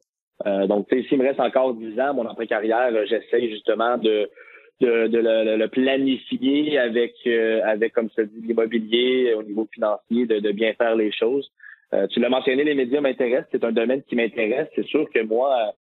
Euh, 0.46 0.66
donc, 0.66 0.88
s'il 0.90 1.18
me 1.18 1.24
reste 1.24 1.38
encore 1.38 1.74
10 1.74 2.00
ans, 2.00 2.14
mon 2.14 2.26
après-carrière, 2.26 2.90
j'essaie 3.06 3.48
justement 3.48 3.98
de 3.98 4.28
de, 4.80 5.08
de 5.08 5.18
le, 5.18 5.56
le, 5.56 5.68
planifier 5.68 6.78
avec 6.78 7.14
euh, 7.26 7.60
avec 7.64 7.92
comme 7.92 8.08
ça 8.16 8.24
dit 8.24 8.40
l'immobilier 8.40 9.34
au 9.34 9.42
niveau 9.42 9.68
financier 9.70 10.24
de, 10.24 10.38
de, 10.38 10.52
bien 10.52 10.72
faire 10.72 10.96
les 10.96 11.12
choses. 11.12 11.50
Euh, 11.92 12.06
tu 12.08 12.20
l'as 12.20 12.28
mentionné, 12.28 12.64
les 12.64 12.74
médias 12.74 13.00
m'intéressent, 13.00 13.48
c'est 13.50 13.64
un 13.64 13.72
domaine 13.72 14.02
qui 14.04 14.16
m'intéresse. 14.16 14.68
C'est 14.74 14.86
sûr 14.86 15.08
que 15.10 15.22
moi, 15.22 15.72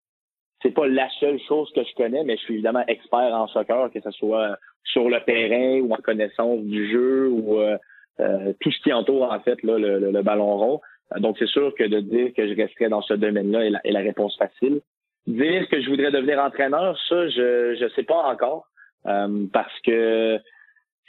c'est 0.62 0.73
pas 0.73 0.87
la 0.87 1.09
seule 1.21 1.38
chose 1.47 1.71
que 1.75 1.85
je 1.85 1.95
connais, 1.95 2.25
mais 2.25 2.37
je 2.37 2.43
suis 2.43 2.55
évidemment 2.55 2.85
expert 2.87 3.35
en 3.35 3.47
soccer, 3.49 3.91
que 3.93 4.00
ce 4.00 4.11
soit 4.12 4.57
sur 4.85 5.09
le 5.09 5.21
terrain 5.25 5.81
ou 5.81 5.93
en 5.93 5.99
connaissance 5.99 6.61
du 6.62 6.91
jeu 6.91 7.29
ou 7.29 7.61
euh, 7.61 7.77
euh 8.21 8.53
tout 8.61 8.71
ce 8.71 8.81
qui 8.81 8.93
entoure 8.93 9.33
en 9.33 9.41
fait 9.41 9.62
là, 9.62 9.79
le, 9.79 9.99
le, 10.11 10.23
ballon 10.23 10.57
rond. 10.57 10.81
Donc 11.17 11.37
c'est 11.38 11.47
sûr 11.47 11.75
que 11.75 11.85
de 11.85 12.00
dire 12.00 12.33
que 12.35 12.49
je 12.49 12.55
resterai 12.55 12.88
dans 12.88 13.03
ce 13.03 13.15
domaine-là 13.15 13.67
est 13.67 13.71
la, 13.71 13.81
est 13.85 13.93
la 13.93 14.00
réponse 14.00 14.37
facile. 14.37 14.81
Dire 15.27 15.69
que 15.69 15.81
je 15.81 15.91
voudrais 15.91 16.11
devenir 16.11 16.38
entraîneur, 16.43 16.99
ça, 17.09 17.29
je 17.29 17.77
je 17.79 17.88
sais 17.95 18.03
pas 18.03 18.23
encore. 18.33 18.67
Euh, 19.07 19.47
parce 19.53 19.79
que 19.81 20.38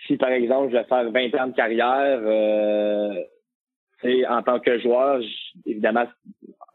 si, 0.05 0.17
par 0.17 0.29
exemple, 0.29 0.71
je 0.71 0.77
vais 0.77 0.83
faire 0.83 1.09
20 1.09 1.35
ans 1.35 1.47
de 1.47 1.55
carrière, 1.55 2.19
euh, 4.05 4.23
en 4.29 4.41
tant 4.41 4.59
que 4.59 4.79
joueur, 4.79 5.21
évidemment, 5.65 6.05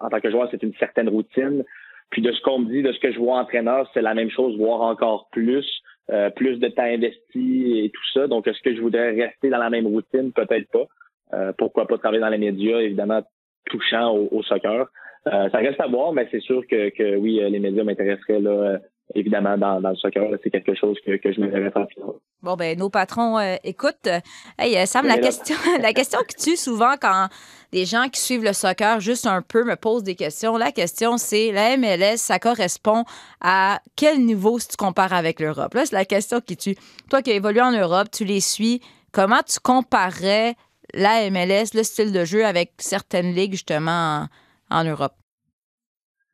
en 0.01 0.09
tant 0.09 0.21
que 0.21 0.31
joueur, 0.31 0.49
c'est 0.51 0.63
une 0.63 0.75
certaine 0.75 1.09
routine. 1.09 1.65
Puis 2.11 2.23
de 2.23 2.33
ce 2.33 2.41
qu'on 2.43 2.61
me 2.61 2.71
dit, 2.71 2.83
de 2.83 2.93
ce 2.93 3.01
que 3.01 3.13
je 3.13 3.19
vois 3.19 3.39
entraîneur, 3.39 3.91
c'est 3.95 4.03
la 4.03 4.15
même 4.15 4.31
chose, 4.31 4.57
voire 4.57 4.83
encore 4.83 5.29
plus, 5.33 5.67
euh, 6.11 6.31
plus 6.31 6.59
de 6.59 6.69
temps 6.69 6.83
investi 6.83 7.81
et 7.85 7.91
tout 7.91 8.09
ça. 8.13 8.27
Donc, 8.27 8.47
est-ce 8.47 8.61
que 8.63 8.75
je 8.75 8.81
voudrais 8.81 9.11
rester 9.13 9.51
dans 9.51 9.59
la 9.59 9.71
même 9.71 9.87
routine? 9.87 10.33
Peut-être 10.33 10.71
pas. 10.71 10.87
Euh, 11.33 11.53
pourquoi 11.59 11.87
pas 11.87 11.99
travailler 11.99 12.21
dans 12.21 12.29
les 12.29 12.39
médias, 12.39 12.79
évidemment, 12.79 13.23
touchant 13.67 14.15
au, 14.15 14.29
au 14.31 14.43
soccer. 14.43 14.87
Euh, 15.27 15.49
ça 15.51 15.59
reste 15.59 15.81
à 15.81 15.87
voir, 15.87 16.13
mais 16.13 16.29
c'est 16.31 16.41
sûr 16.43 16.67
que, 16.67 16.91
que 16.91 17.17
oui, 17.17 17.41
les 17.49 17.59
médias 17.59 17.83
m'intéresseraient 17.83 18.41
là 18.41 18.79
évidemment, 19.15 19.57
dans, 19.59 19.81
dans 19.81 19.91
le 19.91 19.97
soccer, 19.97 20.29
c'est 20.43 20.51
quelque 20.51 20.75
chose 20.75 20.97
que, 21.05 21.17
que 21.17 21.33
je 21.33 21.41
me 21.41 21.49
verrais 21.49 21.71
faire. 21.71 21.87
Bon, 22.43 22.57
ben 22.57 22.79
nos 22.79 22.91
patrons 22.91 23.39
euh, 23.39 23.57
écoutent. 23.65 24.09
Hey, 24.59 24.77
euh, 24.77 24.87
Sam, 24.87 25.07
la 25.07 25.19
question, 25.19 25.57
la 25.81 25.93
question 25.93 26.19
qui 26.29 26.37
tue 26.37 26.57
souvent 26.57 26.95
quand 27.01 27.29
des 27.73 27.87
gens 27.87 28.09
qui 28.09 28.21
suivent 28.21 28.45
le 28.45 28.53
soccer 28.53 29.01
juste 29.01 29.27
un 29.27 29.43
peu 29.43 29.65
me 29.65 29.77
posent 29.77 30.03
des 30.03 30.15
questions, 30.15 30.57
la 30.57 30.71
question, 30.71 31.17
c'est 31.17 31.53
la 31.53 31.77
MLS, 31.77 32.19
ça 32.19 32.39
correspond 32.39 33.05
à 33.41 33.81
quel 33.97 34.25
niveau 34.25 34.59
si 34.59 34.69
tu 34.69 34.77
compares 34.77 35.13
avec 35.13 35.41
l'Europe? 35.41 35.75
Là, 35.75 35.87
c'est 35.87 35.97
la 35.97 36.05
question 36.05 36.41
qui 36.41 36.57
tue. 36.57 36.77
Toi 37.11 37.23
qui 37.23 37.33
as 37.33 37.35
évolué 37.35 37.63
en 37.63 37.73
Europe, 37.73 38.09
tu 38.13 38.25
les 38.25 38.41
suis, 38.41 38.81
comment 39.13 39.41
tu 39.47 39.59
comparerais 39.61 40.55
la 40.93 41.31
MLS, 41.31 41.75
le 41.75 41.83
style 41.83 42.13
de 42.13 42.25
jeu 42.25 42.45
avec 42.45 42.73
certaines 42.79 43.33
ligues, 43.33 43.53
justement, 43.53 44.27
en, 44.71 44.81
en 44.81 44.85
Europe? 44.85 45.15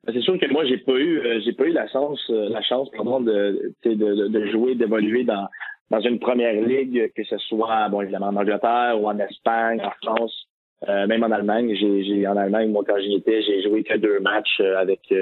Ben, 0.06 0.14
c'est 0.14 0.22
sûr 0.22 0.38
que 0.38 0.50
moi 0.50 0.64
j'ai 0.64 0.78
pas 0.78 0.96
eu 0.96 1.18
euh, 1.18 1.40
j'ai 1.44 1.52
pas 1.52 1.64
eu 1.64 1.72
la 1.72 1.86
chance 1.88 2.24
euh, 2.30 2.48
la 2.48 2.62
chance 2.62 2.90
pardon 2.90 3.20
de, 3.20 3.74
de, 3.84 4.28
de 4.28 4.46
jouer 4.46 4.74
d'évoluer 4.74 5.24
dans 5.24 5.46
dans 5.90 6.00
une 6.00 6.18
première 6.18 6.54
ligue 6.54 7.12
que 7.14 7.22
ce 7.24 7.36
soit 7.36 7.86
bon 7.90 8.00
évidemment 8.00 8.28
en 8.28 8.36
Angleterre 8.36 8.98
ou 8.98 9.08
en 9.08 9.18
Espagne 9.18 9.82
en 9.82 9.90
France 10.02 10.46
euh, 10.88 11.06
même 11.06 11.22
en 11.22 11.30
Allemagne. 11.30 11.74
J'ai 11.74 12.02
j'ai 12.04 12.26
en 12.26 12.36
Allemagne 12.38 12.70
moi 12.70 12.82
quand 12.86 12.98
j'y 12.98 13.14
étais 13.14 13.42
j'ai 13.42 13.62
joué 13.62 13.82
que 13.82 13.98
deux 13.98 14.20
matchs 14.20 14.60
avec 14.78 15.12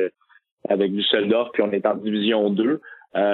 avec 0.68 0.92
Düsseldorf 0.92 1.50
puis 1.52 1.62
on 1.64 1.72
est 1.72 1.84
en 1.84 1.96
division 1.96 2.48
2 2.50 2.80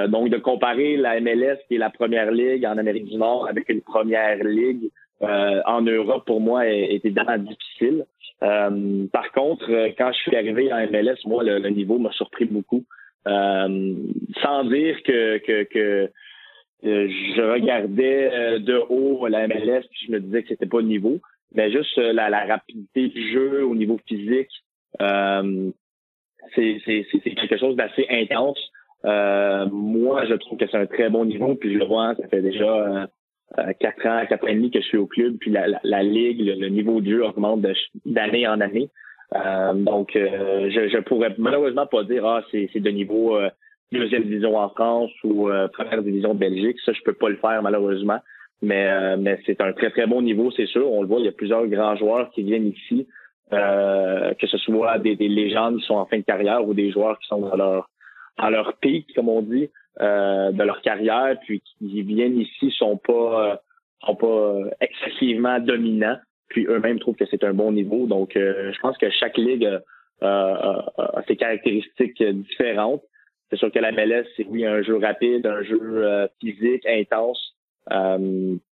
donc 0.09 0.31
de 0.31 0.39
comparer 0.39 0.97
la 0.97 1.21
MLS 1.21 1.59
qui 1.69 1.75
est 1.75 1.79
la 1.79 1.91
première 1.91 2.31
ligue 2.31 2.65
en 2.65 2.79
Amérique 2.79 3.05
du 3.05 3.17
Nord 3.17 3.49
avec 3.49 3.69
une 3.69 3.83
première 3.83 4.43
ligue 4.43 4.91
en 5.21 5.81
Europe 5.81 6.25
pour 6.27 6.41
moi 6.41 6.67
est, 6.67 6.95
est 6.95 7.05
évidemment 7.05 7.39
difficile 7.39 8.05
euh, 8.45 9.07
par 9.13 9.33
contre, 9.33 9.71
euh, 9.71 9.91
quand 9.97 10.13
je 10.13 10.19
suis 10.19 10.37
arrivé 10.37 10.73
en 10.73 10.87
MLS, 10.91 11.17
moi, 11.25 11.43
le, 11.43 11.69
niveau 11.71 11.99
m'a 11.99 12.13
surpris 12.13 12.45
beaucoup. 12.45 12.85
Euh, 13.27 13.95
sans 14.43 14.65
dire 14.65 15.03
que, 15.03 15.39
que, 15.39 15.63
que 15.65 16.11
je 16.83 17.41
regardais 17.41 18.61
de 18.61 18.83
haut 18.91 19.27
la 19.29 19.49
MLS 19.49 19.81
puis 19.91 20.07
je 20.07 20.13
me 20.13 20.21
disais 20.21 20.43
que 20.43 20.49
c'était 20.51 20.67
pas 20.67 20.81
le 20.81 20.87
niveau, 20.87 21.21
mais 21.55 21.73
juste 21.73 21.97
la, 21.97 22.29
la, 22.29 22.45
rapidité 22.45 23.09
du 23.09 23.33
jeu 23.33 23.65
au 23.65 23.75
niveau 23.75 23.99
physique, 24.07 24.51
euh, 25.01 25.71
c'est 26.55 26.83
quelque 26.85 27.57
chose 27.57 27.77
d'assez 27.77 28.07
intense. 28.11 28.59
Euh, 29.07 29.67
moi, 29.73 30.27
je 30.27 30.35
trouve 30.35 30.59
que 30.59 30.67
c'est 30.67 30.77
un 30.77 30.87
très 30.87 31.09
bon 31.09 31.25
niveau, 31.25 31.55
puis 31.55 31.73
je 31.73 31.79
le 31.79 31.87
vois, 31.87 32.15
ça 32.17 32.29
fait 32.29 32.43
déjà 32.43 32.65
euh, 32.65 33.07
quatre 33.81 34.07
ans, 34.07 34.25
quatre 34.29 34.45
ans 34.45 34.49
et 34.49 34.55
demi 34.55 34.71
que 34.71 34.81
je 34.81 34.87
suis 34.87 34.99
au 34.99 35.07
club, 35.07 35.37
puis 35.39 35.51
la, 35.51 35.67
la, 35.83 36.03
ligue, 36.03 36.41
le, 36.41 36.69
niveau 36.69 37.01
de 37.01 37.11
jeu 37.11 37.25
augmente 37.25 37.65
d'année 38.05 38.47
en 38.47 38.61
année. 38.61 38.91
Euh, 39.35 39.73
donc, 39.75 40.17
euh, 40.17 40.71
je, 40.71 40.89
je 40.89 40.99
pourrais 40.99 41.35
malheureusement 41.39 41.87
pas 41.87 42.05
dire 42.05 42.25
ah 42.27 42.43
c'est 42.51 42.69
de 42.75 42.91
niveau 42.91 43.39
deuxième 43.93 44.25
division 44.25 44.57
en 44.57 44.69
France 44.71 45.13
ou 45.23 45.49
première 45.73 46.03
division 46.03 46.35
de 46.35 46.39
Belgique. 46.39 46.79
Ça, 46.85 46.93
je 46.93 47.03
peux 47.03 47.13
pas 47.13 47.29
le 47.29 47.37
faire 47.37 47.63
malheureusement. 47.63 48.19
Mais, 48.63 49.17
mais 49.19 49.39
c'est 49.45 49.61
un 49.61 49.73
très 49.73 49.91
très 49.91 50.07
bon 50.07 50.23
niveau, 50.23 50.51
c'est 50.51 50.67
sûr. 50.67 50.91
On 50.91 51.03
le 51.03 51.09
voit, 51.09 51.21
il 51.21 51.27
y 51.27 51.29
a 51.29 51.33
plusieurs 51.33 51.67
grands 51.67 51.97
joueurs 51.97 52.31
qui 52.31 52.43
viennent 52.43 52.69
ici, 52.69 53.07
que 53.51 54.47
ce 54.47 54.59
soit 54.59 54.99
des, 54.99 55.17
des 55.17 55.29
légendes 55.29 55.79
qui 55.79 55.87
sont 55.87 55.97
en 55.97 56.07
fin 56.07 56.19
de 56.19 56.25
carrière 56.25 56.67
ou 56.67 56.75
des 56.75 56.91
joueurs 56.91 57.19
qui 57.19 57.29
sont 57.29 57.41
dans 57.41 57.57
leur 57.57 57.89
dans 58.39 58.51
leur 58.51 58.75
pic, 58.79 59.07
comme 59.15 59.29
on 59.29 59.43
dit. 59.43 59.71
Euh, 60.01 60.51
de 60.51 60.65
leur 60.65 60.83
carrière, 60.83 61.39
puis 61.45 61.63
qui 61.79 62.03
viennent 62.03 62.41
ici 62.41 62.73
sont 62.73 62.97
pas 62.97 63.53
euh, 63.53 63.57
sont 64.05 64.17
pas 64.17 64.57
excessivement 64.81 65.61
dominants, 65.61 66.19
puis 66.49 66.67
eux-mêmes 66.67 66.99
trouvent 66.99 67.15
que 67.15 67.27
c'est 67.27 67.45
un 67.45 67.55
bon 67.55 67.71
niveau. 67.71 68.09
Donc, 68.09 68.37
euh, 68.37 68.73
je 68.73 68.81
pense 68.81 68.99
que 68.99 69.09
chaque 69.11 69.39
ligue 69.39 69.71
a 70.21 71.23
ses 71.29 71.37
caractéristiques 71.37 72.21
différentes. 72.25 73.05
C'est 73.51 73.57
sûr 73.57 73.71
que 73.71 73.79
la 73.79 73.93
MLS, 73.93 74.27
c'est 74.37 74.45
oui 74.47 74.67
un 74.67 74.83
jeu 74.83 74.97
rapide, 74.97 75.47
un 75.47 75.63
jeu 75.63 76.29
physique, 76.41 76.85
intense. 76.87 77.55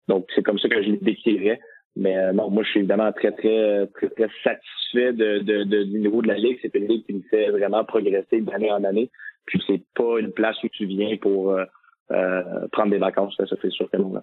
donc, 0.08 0.26
c'est 0.34 0.44
comme 0.44 0.60
ça 0.60 0.70
que 0.70 0.82
je 0.82 0.92
le 0.92 0.98
décrirais. 1.02 1.60
Mais 1.98 2.32
non, 2.32 2.50
moi, 2.50 2.64
je 2.64 2.70
suis 2.70 2.80
évidemment 2.80 3.12
très, 3.12 3.34
très, 3.34 3.88
très, 3.88 4.10
très 4.10 4.30
satisfait 4.42 5.12
de, 5.12 5.40
de, 5.40 5.64
de, 5.66 5.84
du 5.84 6.00
niveau 6.00 6.22
de 6.22 6.30
la 6.30 6.36
Ligue. 6.36 6.60
C'est 6.62 6.74
une 6.76 6.88
Ligue 6.88 7.06
qui 7.06 7.14
me 7.14 7.24
fait 7.24 7.50
vraiment 7.50 7.84
progresser 7.84 8.40
d'année 8.40 8.72
en 8.72 8.86
année. 8.86 9.10
Puis 9.50 9.62
c'est 9.66 9.82
pas 9.96 10.20
une 10.20 10.32
place 10.32 10.64
où 10.64 10.68
tu 10.70 10.86
viens 10.86 11.18
pour 11.20 11.52
euh, 11.52 11.66
euh, 12.12 12.68
prendre 12.72 12.92
des 12.92 13.00
vacances, 13.00 13.34
ça, 13.36 13.56
fait 13.60 13.72
sûr 13.72 13.90
que 13.92 13.98
non. 13.98 14.14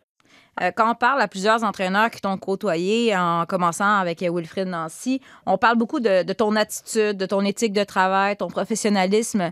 Euh, 0.62 0.70
quand 0.74 0.90
on 0.90 0.94
parle 0.94 1.20
à 1.20 1.26
plusieurs 1.26 1.64
entraîneurs 1.64 2.10
qui 2.10 2.20
t'ont 2.20 2.36
côtoyé, 2.38 3.14
en 3.16 3.44
commençant 3.44 3.96
avec 3.96 4.20
Wilfrid 4.20 4.68
Nancy, 4.68 5.20
on 5.44 5.58
parle 5.58 5.78
beaucoup 5.78 5.98
de, 5.98 6.32
ton 6.32 6.54
attitude, 6.54 7.16
de 7.16 7.26
ton 7.26 7.40
éthique 7.40 7.72
de 7.72 7.82
travail, 7.82 8.36
ton 8.36 8.46
professionnalisme. 8.46 9.50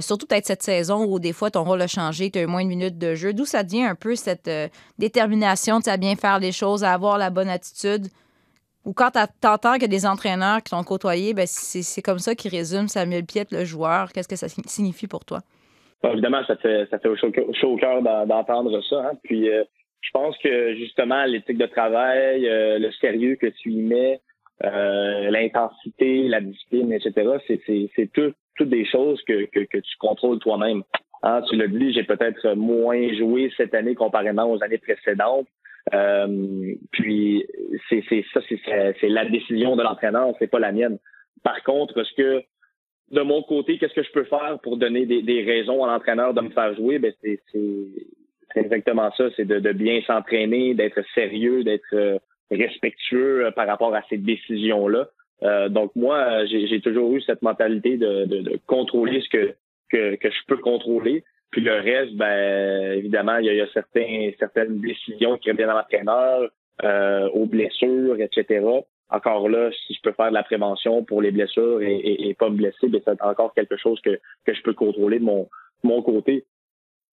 surtout 0.00 0.26
peut-être 0.26 0.46
cette 0.46 0.62
saison 0.62 1.04
où 1.04 1.20
des 1.20 1.32
fois 1.32 1.52
ton 1.52 1.62
rôle 1.62 1.82
a 1.82 1.86
changé, 1.86 2.30
tu 2.30 2.40
as 2.40 2.42
eu 2.42 2.46
moins 2.46 2.64
de 2.64 2.68
minutes 2.68 2.98
de 2.98 3.14
jeu. 3.14 3.32
D'où 3.32 3.44
ça 3.44 3.62
vient 3.62 3.88
un 3.90 3.94
peu 3.94 4.16
cette 4.16 4.50
détermination 4.98 5.78
à 5.86 5.96
bien 5.96 6.16
faire 6.16 6.40
les 6.40 6.52
choses, 6.52 6.82
à 6.82 6.92
avoir 6.92 7.16
la 7.16 7.30
bonne 7.30 7.48
attitude? 7.48 8.08
Ou 8.84 8.92
quand 8.92 9.10
t'entends 9.40 9.78
que 9.78 9.86
des 9.86 10.06
entraîneurs 10.06 10.62
qui 10.62 10.70
t'ont 10.70 10.82
côtoyé, 10.82 11.34
ben 11.34 11.46
c'est 11.46 12.02
comme 12.02 12.18
ça 12.18 12.34
qu'ils 12.34 12.50
résument 12.50 12.88
Samuel 12.88 13.24
Piet, 13.24 13.46
le 13.52 13.64
joueur. 13.64 14.12
Qu'est-ce 14.12 14.28
que 14.28 14.36
ça 14.36 14.48
signifie 14.48 15.06
pour 15.06 15.24
toi? 15.24 15.40
évidemment, 16.10 16.44
ça 16.46 16.56
fait, 16.56 16.86
ça 16.90 16.98
fait 16.98 17.14
chaud, 17.16 17.30
au 17.62 17.76
cœur 17.76 18.02
d'entendre 18.02 18.82
ça. 18.88 19.06
Hein. 19.06 19.12
Puis, 19.22 19.48
euh, 19.48 19.64
je 20.00 20.10
pense 20.12 20.36
que 20.38 20.74
justement, 20.74 21.24
l'éthique 21.24 21.58
de 21.58 21.66
travail, 21.66 22.48
euh, 22.48 22.78
le 22.78 22.90
sérieux 22.92 23.36
que 23.36 23.46
tu 23.46 23.70
y 23.70 23.82
mets, 23.82 24.20
euh, 24.64 25.30
l'intensité, 25.30 26.28
la 26.28 26.40
discipline, 26.40 26.92
etc., 26.92 27.30
c'est 27.46 28.12
tout, 28.12 28.32
toutes 28.56 28.68
des 28.68 28.84
choses 28.84 29.22
que, 29.22 29.46
que, 29.46 29.78
tu 29.78 29.96
contrôles 29.98 30.38
toi-même. 30.40 30.82
Hein, 31.22 31.42
tu 31.48 31.56
l'as 31.56 31.68
dit, 31.68 31.92
j'ai 31.92 32.02
peut-être 32.02 32.54
moins 32.54 33.12
joué 33.14 33.52
cette 33.56 33.74
année 33.74 33.94
comparément 33.94 34.50
aux 34.50 34.62
années 34.62 34.78
précédentes. 34.78 35.46
Puis 36.90 37.46
c'est 37.88 38.24
ça, 38.32 38.40
c'est 38.48 39.08
la 39.08 39.24
décision 39.26 39.76
de 39.76 39.82
l'entraîneur, 39.82 40.34
c'est 40.38 40.50
pas 40.50 40.58
la 40.58 40.72
mienne. 40.72 40.98
Par 41.42 41.62
contre, 41.62 42.02
ce 42.04 42.14
que 42.14 42.42
de 43.10 43.20
mon 43.20 43.42
côté, 43.42 43.78
qu'est-ce 43.78 43.94
que 43.94 44.02
je 44.02 44.12
peux 44.12 44.24
faire 44.24 44.58
pour 44.62 44.78
donner 44.78 45.04
des, 45.06 45.22
des 45.22 45.42
raisons 45.42 45.84
à 45.84 45.92
l'entraîneur 45.92 46.32
de 46.34 46.40
me 46.40 46.50
faire 46.50 46.74
jouer? 46.74 46.98
Ben 46.98 47.12
c'est 47.22 47.40
exactement 48.60 49.10
ça, 49.16 49.28
c'est 49.36 49.44
de, 49.44 49.58
de, 49.60 49.72
bien 49.72 50.00
s'entraîner, 50.06 50.74
d'être 50.74 51.00
sérieux, 51.14 51.64
d'être 51.64 51.94
euh, 51.94 52.18
respectueux 52.50 53.46
euh, 53.46 53.50
par 53.50 53.66
rapport 53.66 53.94
à 53.94 54.02
ces 54.08 54.18
décisions-là. 54.18 55.08
Euh, 55.42 55.68
donc 55.68 55.94
moi, 55.96 56.44
j'ai 56.46 56.80
toujours 56.80 57.14
eu 57.16 57.20
cette 57.22 57.42
mentalité 57.42 57.96
de, 57.96 58.24
de, 58.26 58.40
de 58.42 58.60
contrôler 58.66 59.20
ce 59.22 59.28
que, 59.28 59.54
que, 59.90 60.14
que, 60.16 60.30
je 60.30 60.38
peux 60.46 60.58
contrôler. 60.58 61.24
Puis 61.50 61.60
le 61.60 61.72
reste, 61.72 62.14
ben 62.14 62.92
évidemment, 62.92 63.36
il 63.38 63.46
y 63.46 63.60
a, 63.60 63.66
certains, 63.72 64.30
certaines 64.38 64.80
décisions 64.80 65.36
qui 65.38 65.50
reviennent 65.50 65.70
à 65.70 65.74
l'entraîneur, 65.74 66.48
euh, 66.84 67.28
aux 67.30 67.46
blessures, 67.46 68.16
etc. 68.20 68.64
Encore 69.10 69.48
là, 69.48 69.70
si 69.86 69.94
je 69.94 70.00
peux 70.02 70.12
faire 70.12 70.30
de 70.30 70.34
la 70.34 70.42
prévention 70.42 71.04
pour 71.04 71.20
les 71.20 71.30
blessures 71.30 71.82
et, 71.82 72.28
et, 72.28 72.34
pas 72.34 72.48
me 72.48 72.56
blesser, 72.56 72.88
ben 72.88 73.00
c'est 73.04 73.22
encore 73.22 73.52
quelque 73.54 73.76
chose 73.76 74.00
que, 74.00 74.18
que 74.46 74.54
je 74.54 74.62
peux 74.62 74.72
contrôler 74.72 75.18
de 75.18 75.24
mon, 75.24 75.48
mon 75.82 76.02
côté. 76.02 76.44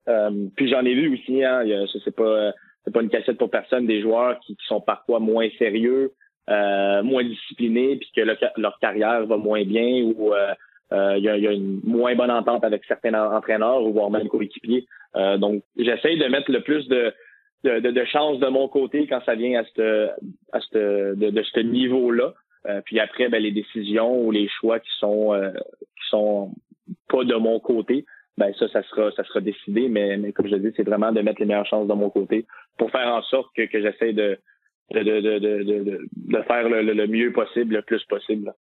Euh, 0.07 0.47
puis 0.55 0.69
j'en 0.69 0.85
ai 0.85 0.93
vu 0.93 1.13
aussi, 1.13 1.43
hein, 1.43 1.63
c'est 2.03 2.15
pas 2.15 2.53
c'est 2.85 2.93
pas 2.93 3.01
une 3.01 3.09
cassette 3.09 3.38
pour 3.38 3.51
personne, 3.51 3.85
des 3.85 4.01
joueurs 4.01 4.39
qui, 4.39 4.57
sont 4.65 4.81
parfois 4.81 5.19
moins 5.19 5.49
sérieux, 5.57 6.13
euh, 6.49 7.03
moins 7.03 7.23
disciplinés, 7.23 7.97
puis 7.97 8.09
que 8.15 8.21
leur 8.57 8.79
carrière 8.79 9.25
va 9.25 9.38
moins 9.38 9.63
bien 9.63 10.03
ou 10.03 10.33
euh, 10.33 10.53
euh, 10.91 11.15
il 11.17 11.23
y, 11.23 11.29
a, 11.29 11.38
y, 11.38 11.47
a, 11.47 11.51
une 11.51 11.81
moins 11.83 12.15
bonne 12.15 12.31
entente 12.31 12.63
avec 12.63 12.83
certains 12.85 13.13
entraîneurs 13.13 13.83
ou 13.83 13.93
voire 13.93 14.09
même 14.09 14.27
coéquipiers. 14.27 14.88
Euh, 15.15 15.38
donc, 15.38 15.61
j'essaye 15.77 16.17
de 16.17 16.25
mettre 16.25 16.51
le 16.51 16.61
plus 16.61 16.88
de, 16.88 17.13
de, 17.63 17.79
de, 17.79 17.91
de, 17.91 18.05
chance 18.05 18.39
de 18.39 18.47
mon 18.47 18.67
côté 18.67 19.07
quand 19.07 19.21
ça 19.25 19.35
vient 19.35 19.59
à 19.59 19.63
ce 19.75 20.09
à 20.53 20.59
de, 20.73 21.29
de 21.29 21.43
ce 21.43 21.59
niveau-là. 21.59 22.33
Euh, 22.67 22.81
puis 22.85 22.99
après, 22.99 23.29
ben, 23.29 23.41
les 23.41 23.51
décisions 23.51 24.21
ou 24.21 24.31
les 24.31 24.47
choix 24.47 24.79
qui 24.79 24.91
sont 24.99 25.33
qui 25.67 26.09
sont 26.09 26.51
pas 27.07 27.23
de 27.23 27.35
mon 27.35 27.59
côté, 27.59 28.05
ben 28.37 28.53
ça, 28.57 28.67
ça 28.69 28.83
sera 28.83 29.11
ça 29.11 29.23
sera 29.23 29.41
décidé. 29.41 29.89
Mais, 29.89 30.17
mais 30.17 30.31
comme 30.31 30.47
je 30.47 30.55
dis, 30.55 30.73
c'est 30.75 30.83
vraiment 30.83 31.11
de 31.11 31.21
mettre 31.21 31.39
les 31.39 31.45
meilleures 31.45 31.65
chances 31.65 31.87
de 31.87 31.93
mon 31.93 32.09
côté 32.09 32.45
pour 32.77 32.91
faire 32.91 33.07
en 33.07 33.21
sorte 33.23 33.53
que, 33.55 33.63
que 33.63 33.81
j'essaie 33.81 34.13
de 34.13 34.39
de, 34.91 35.03
de, 35.03 35.39
de, 35.39 35.99
de, 36.15 36.41
faire 36.43 36.67
le, 36.67 36.81
le, 36.81 37.07
mieux 37.07 37.31
possible, 37.31 37.75
le 37.75 37.81
plus 37.81 38.03
possible. 38.05 38.53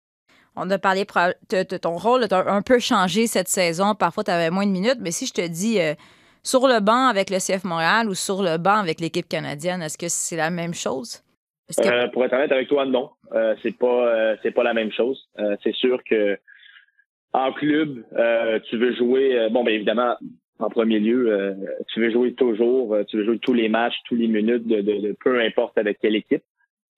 On 0.56 0.68
a 0.70 0.78
parlé 0.78 1.04
de, 1.50 1.76
ton 1.78 1.96
rôle 1.96 2.24
a 2.30 2.52
un 2.52 2.62
peu 2.62 2.78
changé 2.78 3.26
cette 3.26 3.48
saison. 3.48 3.94
Parfois, 3.94 4.24
tu 4.24 4.30
avais 4.30 4.50
moins 4.50 4.66
de 4.66 4.72
minutes. 4.72 4.98
Mais 5.00 5.10
si 5.10 5.26
je 5.26 5.32
te 5.32 5.46
dis 5.46 5.80
euh, 5.80 5.94
sur 6.42 6.66
le 6.66 6.80
banc 6.80 7.06
avec 7.08 7.30
le 7.30 7.38
CF 7.38 7.64
Montréal 7.64 8.08
ou 8.08 8.14
sur 8.14 8.42
le 8.42 8.58
banc 8.58 8.78
avec 8.78 9.00
l'équipe 9.00 9.28
canadienne, 9.28 9.82
est-ce 9.82 9.98
que 9.98 10.08
c'est 10.08 10.36
la 10.36 10.50
même 10.50 10.74
chose? 10.74 11.22
Euh, 11.80 12.08
pour 12.08 12.24
être 12.24 12.32
honnête 12.32 12.52
avec 12.52 12.68
toi, 12.68 12.86
non. 12.86 13.10
Euh, 13.32 13.54
c'est 13.62 13.76
pas 13.76 14.36
c'est 14.42 14.52
pas 14.52 14.62
la 14.62 14.74
même 14.74 14.90
chose. 14.90 15.28
c'est 15.62 15.74
sûr 15.74 16.02
que 16.08 16.38
en 17.34 17.52
club, 17.52 18.04
tu 18.70 18.78
veux 18.78 18.94
jouer. 18.94 19.48
bon, 19.50 19.64
bien 19.64 19.74
évidemment, 19.74 20.16
en 20.58 20.70
premier 20.70 20.98
lieu, 20.98 21.54
tu 21.88 22.00
veux 22.00 22.10
jouer 22.10 22.32
toujours. 22.32 22.96
tu 23.06 23.18
veux 23.18 23.24
jouer 23.24 23.38
tous 23.38 23.52
les 23.52 23.68
matchs, 23.68 23.96
tous 24.06 24.14
les 24.14 24.28
minutes, 24.28 24.64
peu 25.22 25.40
importe 25.40 25.76
avec 25.76 25.98
quelle 26.00 26.16
équipe. 26.16 26.42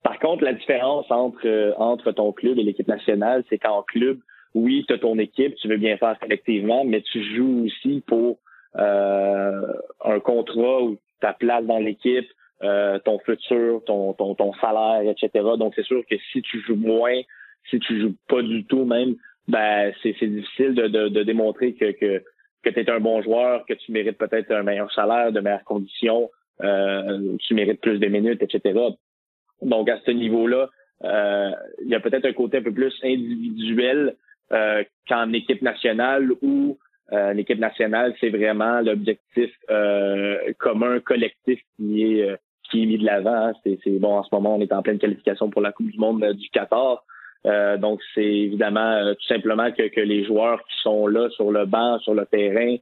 Par 0.03 0.17
contre, 0.19 0.43
la 0.43 0.53
différence 0.53 1.05
entre, 1.11 1.45
euh, 1.45 1.73
entre 1.77 2.11
ton 2.11 2.31
club 2.31 2.57
et 2.57 2.63
l'équipe 2.63 2.87
nationale, 2.87 3.43
c'est 3.49 3.59
qu'en 3.59 3.83
club, 3.83 4.19
oui, 4.53 4.83
tu 4.87 4.93
as 4.93 4.97
ton 4.97 5.17
équipe, 5.19 5.55
tu 5.55 5.67
veux 5.67 5.77
bien 5.77 5.97
faire 5.97 6.17
collectivement, 6.19 6.83
mais 6.83 7.01
tu 7.01 7.23
joues 7.35 7.65
aussi 7.65 8.03
pour 8.07 8.31
euh, 8.31 8.33
un 8.75 10.19
contrat 10.23 10.81
ou 10.81 10.97
ta 11.19 11.33
place 11.33 11.65
dans 11.65 11.79
l'équipe, 11.79 12.27
euh, 12.63 12.99
ton 12.99 13.17
futur, 13.19 13.81
ton, 13.85 14.13
ton, 14.13 14.35
ton 14.35 14.53
salaire, 14.53 15.01
etc. 15.09 15.29
Donc, 15.57 15.73
c'est 15.75 15.85
sûr 15.85 16.03
que 16.07 16.15
si 16.31 16.41
tu 16.43 16.61
joues 16.61 16.75
moins, 16.75 17.19
si 17.69 17.79
tu 17.79 17.99
joues 17.99 18.15
pas 18.27 18.41
du 18.43 18.65
tout 18.65 18.85
même, 18.85 19.15
ben 19.47 19.91
c'est 20.03 20.13
difficile 20.21 20.75
de, 20.75 20.87
de, 20.87 21.07
de, 21.07 21.23
démontrer 21.23 21.73
que, 21.73 21.91
que, 21.91 22.23
que 22.63 22.69
tu 22.69 22.79
es 22.79 22.89
un 22.89 22.99
bon 22.99 23.23
joueur, 23.23 23.65
que 23.65 23.73
tu 23.73 23.91
mérites 23.91 24.17
peut-être 24.17 24.51
un 24.51 24.61
meilleur 24.61 24.91
salaire, 24.93 25.31
de 25.31 25.39
meilleures 25.39 25.63
conditions, 25.63 26.29
euh, 26.63 27.35
tu 27.39 27.55
mérites 27.55 27.81
plus 27.81 27.97
de 27.97 28.07
minutes, 28.07 28.43
etc. 28.43 28.79
Donc, 29.63 29.89
à 29.89 29.99
ce 30.05 30.11
niveau-là, 30.11 30.69
euh, 31.03 31.51
il 31.81 31.89
y 31.89 31.95
a 31.95 31.99
peut-être 31.99 32.25
un 32.25 32.33
côté 32.33 32.57
un 32.57 32.61
peu 32.61 32.73
plus 32.73 32.93
individuel 33.03 34.15
euh, 34.51 34.83
qu'en 35.07 35.33
équipe 35.33 35.63
nationale 35.63 36.29
où 36.43 36.77
euh, 37.13 37.33
l'équipe 37.33 37.59
nationale, 37.59 38.13
c'est 38.19 38.29
vraiment 38.29 38.81
l'objectif 38.81 39.51
euh, 39.69 40.37
commun, 40.59 40.99
collectif 40.99 41.59
qui 41.75 42.03
est 42.03 42.29
euh, 42.29 42.35
qui 42.69 42.83
est 42.83 42.85
mis 42.85 42.97
de 42.97 43.05
l'avant. 43.05 43.49
Hein. 43.49 43.53
C'est, 43.63 43.99
bon, 43.99 44.17
en 44.17 44.23
ce 44.23 44.29
moment, 44.31 44.55
on 44.55 44.61
est 44.61 44.71
en 44.71 44.81
pleine 44.81 44.97
qualification 44.97 45.49
pour 45.49 45.61
la 45.61 45.73
Coupe 45.73 45.91
du 45.91 45.97
Monde 45.97 46.23
du 46.33 46.49
Qatar. 46.51 47.03
donc, 47.79 47.99
c'est 48.15 48.23
évidemment 48.23 49.13
tout 49.13 49.27
simplement 49.27 49.69
que, 49.73 49.89
que 49.89 49.99
les 49.99 50.23
joueurs 50.23 50.63
qui 50.63 50.77
sont 50.81 51.05
là 51.07 51.29
sur 51.31 51.51
le 51.51 51.65
banc, 51.65 51.99
sur 51.99 52.13
le 52.13 52.25
terrain, 52.25 52.77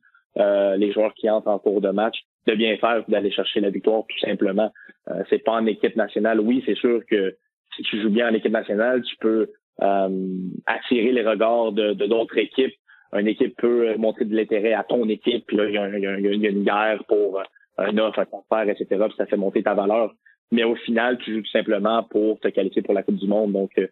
les 0.77 0.91
joueurs 0.91 1.15
qui 1.15 1.27
entrent 1.27 1.47
en 1.47 1.57
cours 1.57 1.81
de 1.81 1.89
match, 1.89 2.17
de 2.49 2.55
bien 2.55 2.77
faire 2.77 3.03
d'aller 3.07 3.31
chercher 3.31 3.59
la 3.59 3.69
victoire 3.69 4.03
tout 4.07 4.19
simplement. 4.19 4.71
Euh, 5.09 5.23
c'est 5.29 5.43
pas 5.43 5.53
en 5.53 5.65
équipe 5.65 5.95
nationale. 5.95 6.39
Oui, 6.39 6.63
c'est 6.65 6.75
sûr 6.77 7.01
que 7.09 7.35
si 7.75 7.83
tu 7.83 8.01
joues 8.01 8.09
bien 8.09 8.29
en 8.29 8.33
équipe 8.33 8.51
nationale, 8.51 9.01
tu 9.03 9.15
peux 9.17 9.51
euh, 9.81 10.27
attirer 10.65 11.11
les 11.11 11.25
regards 11.25 11.71
de 11.71 11.93
d'autres 11.93 12.37
équipes. 12.37 12.73
Une 13.13 13.27
équipe 13.27 13.55
peut 13.57 13.95
montrer 13.97 14.25
de 14.25 14.35
l'intérêt 14.35 14.73
à 14.73 14.83
ton 14.83 15.07
équipe, 15.09 15.45
puis 15.47 15.57
là, 15.57 15.65
il 15.65 15.73
y, 15.73 15.77
a, 15.77 16.49
une 16.49 16.63
guerre 16.63 17.03
pour 17.07 17.41
un 17.77 17.97
offre, 17.97 18.19
un 18.19 18.25
faire, 18.49 18.69
etc., 18.69 18.85
puis 19.07 19.17
ça 19.17 19.25
fait 19.25 19.37
monter 19.37 19.63
ta 19.63 19.73
valeur. 19.73 20.13
Mais 20.51 20.63
au 20.63 20.75
final, 20.75 21.17
tu 21.19 21.33
joues 21.33 21.41
tout 21.41 21.51
simplement 21.51 22.03
pour 22.03 22.39
te 22.39 22.47
qualifier 22.47 22.81
pour 22.81 22.93
la 22.93 23.03
Coupe 23.03 23.17
du 23.17 23.27
Monde. 23.27 23.51
Donc, 23.51 23.71
euh, 23.77 23.87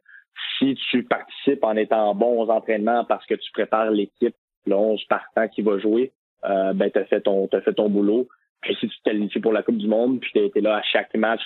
si 0.58 0.76
tu 0.90 1.04
participes 1.04 1.64
en 1.64 1.76
étant 1.76 2.14
bon 2.16 2.42
aux 2.42 2.50
entraînements 2.50 3.06
parce 3.06 3.26
que 3.26 3.36
tu 3.36 3.52
prépares 3.52 3.92
l'équipe, 3.92 4.36
le 4.66 4.76
11 4.76 5.04
partant 5.06 5.48
qui 5.48 5.62
va 5.62 5.78
jouer, 5.80 6.12
euh, 6.46 6.74
ben, 6.74 6.92
tu 6.92 7.00
as 7.00 7.06
fait 7.06 7.22
ton, 7.22 7.48
as 7.52 7.62
fait 7.62 7.74
ton 7.74 7.90
boulot. 7.90 8.28
Puis 8.62 8.76
si 8.80 8.88
tu 8.88 8.98
te 8.98 9.04
qualifies 9.04 9.40
pour 9.40 9.54
la 9.54 9.64
Coupe 9.64 9.78
du 9.78 9.88
Monde, 9.88 10.20
puis 10.20 10.32
tu 10.34 10.40
été 10.40 10.62
là 10.62 10.78
à 10.78 10.82
chaque 10.82 11.16
match, 11.16 11.42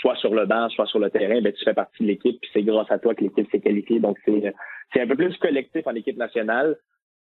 soit 0.00 0.16
sur 0.16 0.34
le 0.34 0.46
banc, 0.46 0.68
soit 0.70 0.86
sur 0.86 0.98
le 0.98 1.10
terrain, 1.10 1.40
ben, 1.42 1.52
tu 1.52 1.62
fais 1.64 1.74
partie 1.74 2.02
de 2.02 2.08
l'équipe, 2.08 2.40
puis 2.40 2.50
c'est 2.52 2.62
grâce 2.62 2.90
à 2.90 2.98
toi 2.98 3.14
que 3.14 3.22
l'équipe 3.22 3.50
s'est 3.50 3.60
qualifiée. 3.60 4.00
Donc, 4.00 4.18
c'est 4.24 5.00
un 5.00 5.06
peu 5.06 5.16
plus 5.16 5.36
collectif 5.36 5.86
en 5.86 5.94
équipe 5.94 6.16
nationale. 6.16 6.76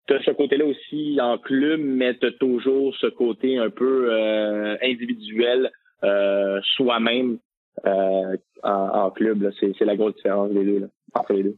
Tu 0.09 0.15
as 0.15 0.23
ce 0.23 0.31
côté-là 0.31 0.65
aussi 0.65 1.19
en 1.21 1.37
club, 1.37 1.81
mais 1.81 2.17
tu 2.17 2.27
as 2.27 2.33
toujours 2.33 2.97
ce 2.97 3.09
côté 3.09 3.59
un 3.59 3.69
peu 3.69 4.11
euh, 4.11 4.75
individuel, 4.83 5.71
euh, 6.03 6.61
soi-même 6.77 7.37
euh, 7.87 8.37
en, 8.63 9.11
club. 9.11 9.51
C'est, 9.61 9.85
la 9.85 9.97
grosse 9.97 10.15
différence 10.17 10.51
des 10.51 10.65
deux, 10.65 10.89
entre 11.13 11.35
les 11.35 11.43
deux. 11.43 11.57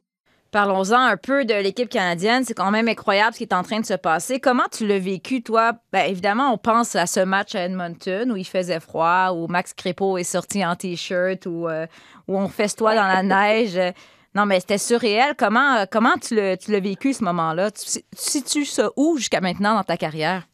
Parlons-en 0.51 0.99
un 0.99 1.17
peu 1.17 1.45
de 1.45 1.55
l'équipe 1.55 1.89
canadienne. 1.89 2.43
C'est 2.43 2.55
quand 2.55 2.73
même 2.73 2.89
incroyable 2.89 3.35
ce 3.35 3.39
qui 3.39 3.45
est 3.45 3.55
en 3.55 3.63
train 3.63 3.79
de 3.79 3.87
se 3.87 3.95
passer. 3.95 4.41
Comment 4.41 4.67
tu 4.73 4.85
l'as 4.85 4.99
vécu, 4.99 5.45
toi? 5.45 5.75
Bien, 5.93 6.07
évidemment, 6.07 6.53
on 6.53 6.59
pense 6.59 6.97
à 6.97 7.07
ce 7.07 7.21
match 7.21 7.55
à 7.55 7.67
Edmonton 7.67 8.33
où 8.33 8.37
il 8.37 8.47
faisait 8.47 8.81
froid, 8.81 9.31
où 9.33 9.47
Max 9.47 9.75
Crépeau 9.75 10.19
est 10.19 10.25
sorti 10.25 10.67
en 10.67 10.75
T-shirt, 10.75 11.47
où, 11.47 11.69
où 11.69 12.37
on 12.37 12.49
festoie 12.49 12.97
dans 12.97 13.07
la 13.07 13.23
neige. 13.23 13.79
Non, 14.35 14.47
mais 14.47 14.61
c'était 14.61 14.79
surréel. 14.79 15.35
Comment, 15.37 15.85
comment 15.91 16.17
tu 16.21 16.37
l'as 16.37 16.81
vécu, 16.81 17.13
ce 17.13 17.25
moment-là? 17.25 17.71
Tu, 17.71 18.01
situes 18.13 18.65
ça 18.65 18.91
où 18.97 19.17
jusqu'à 19.17 19.41
maintenant 19.41 19.75
dans 19.75 19.83
ta 19.83 19.97
carrière? 19.97 20.45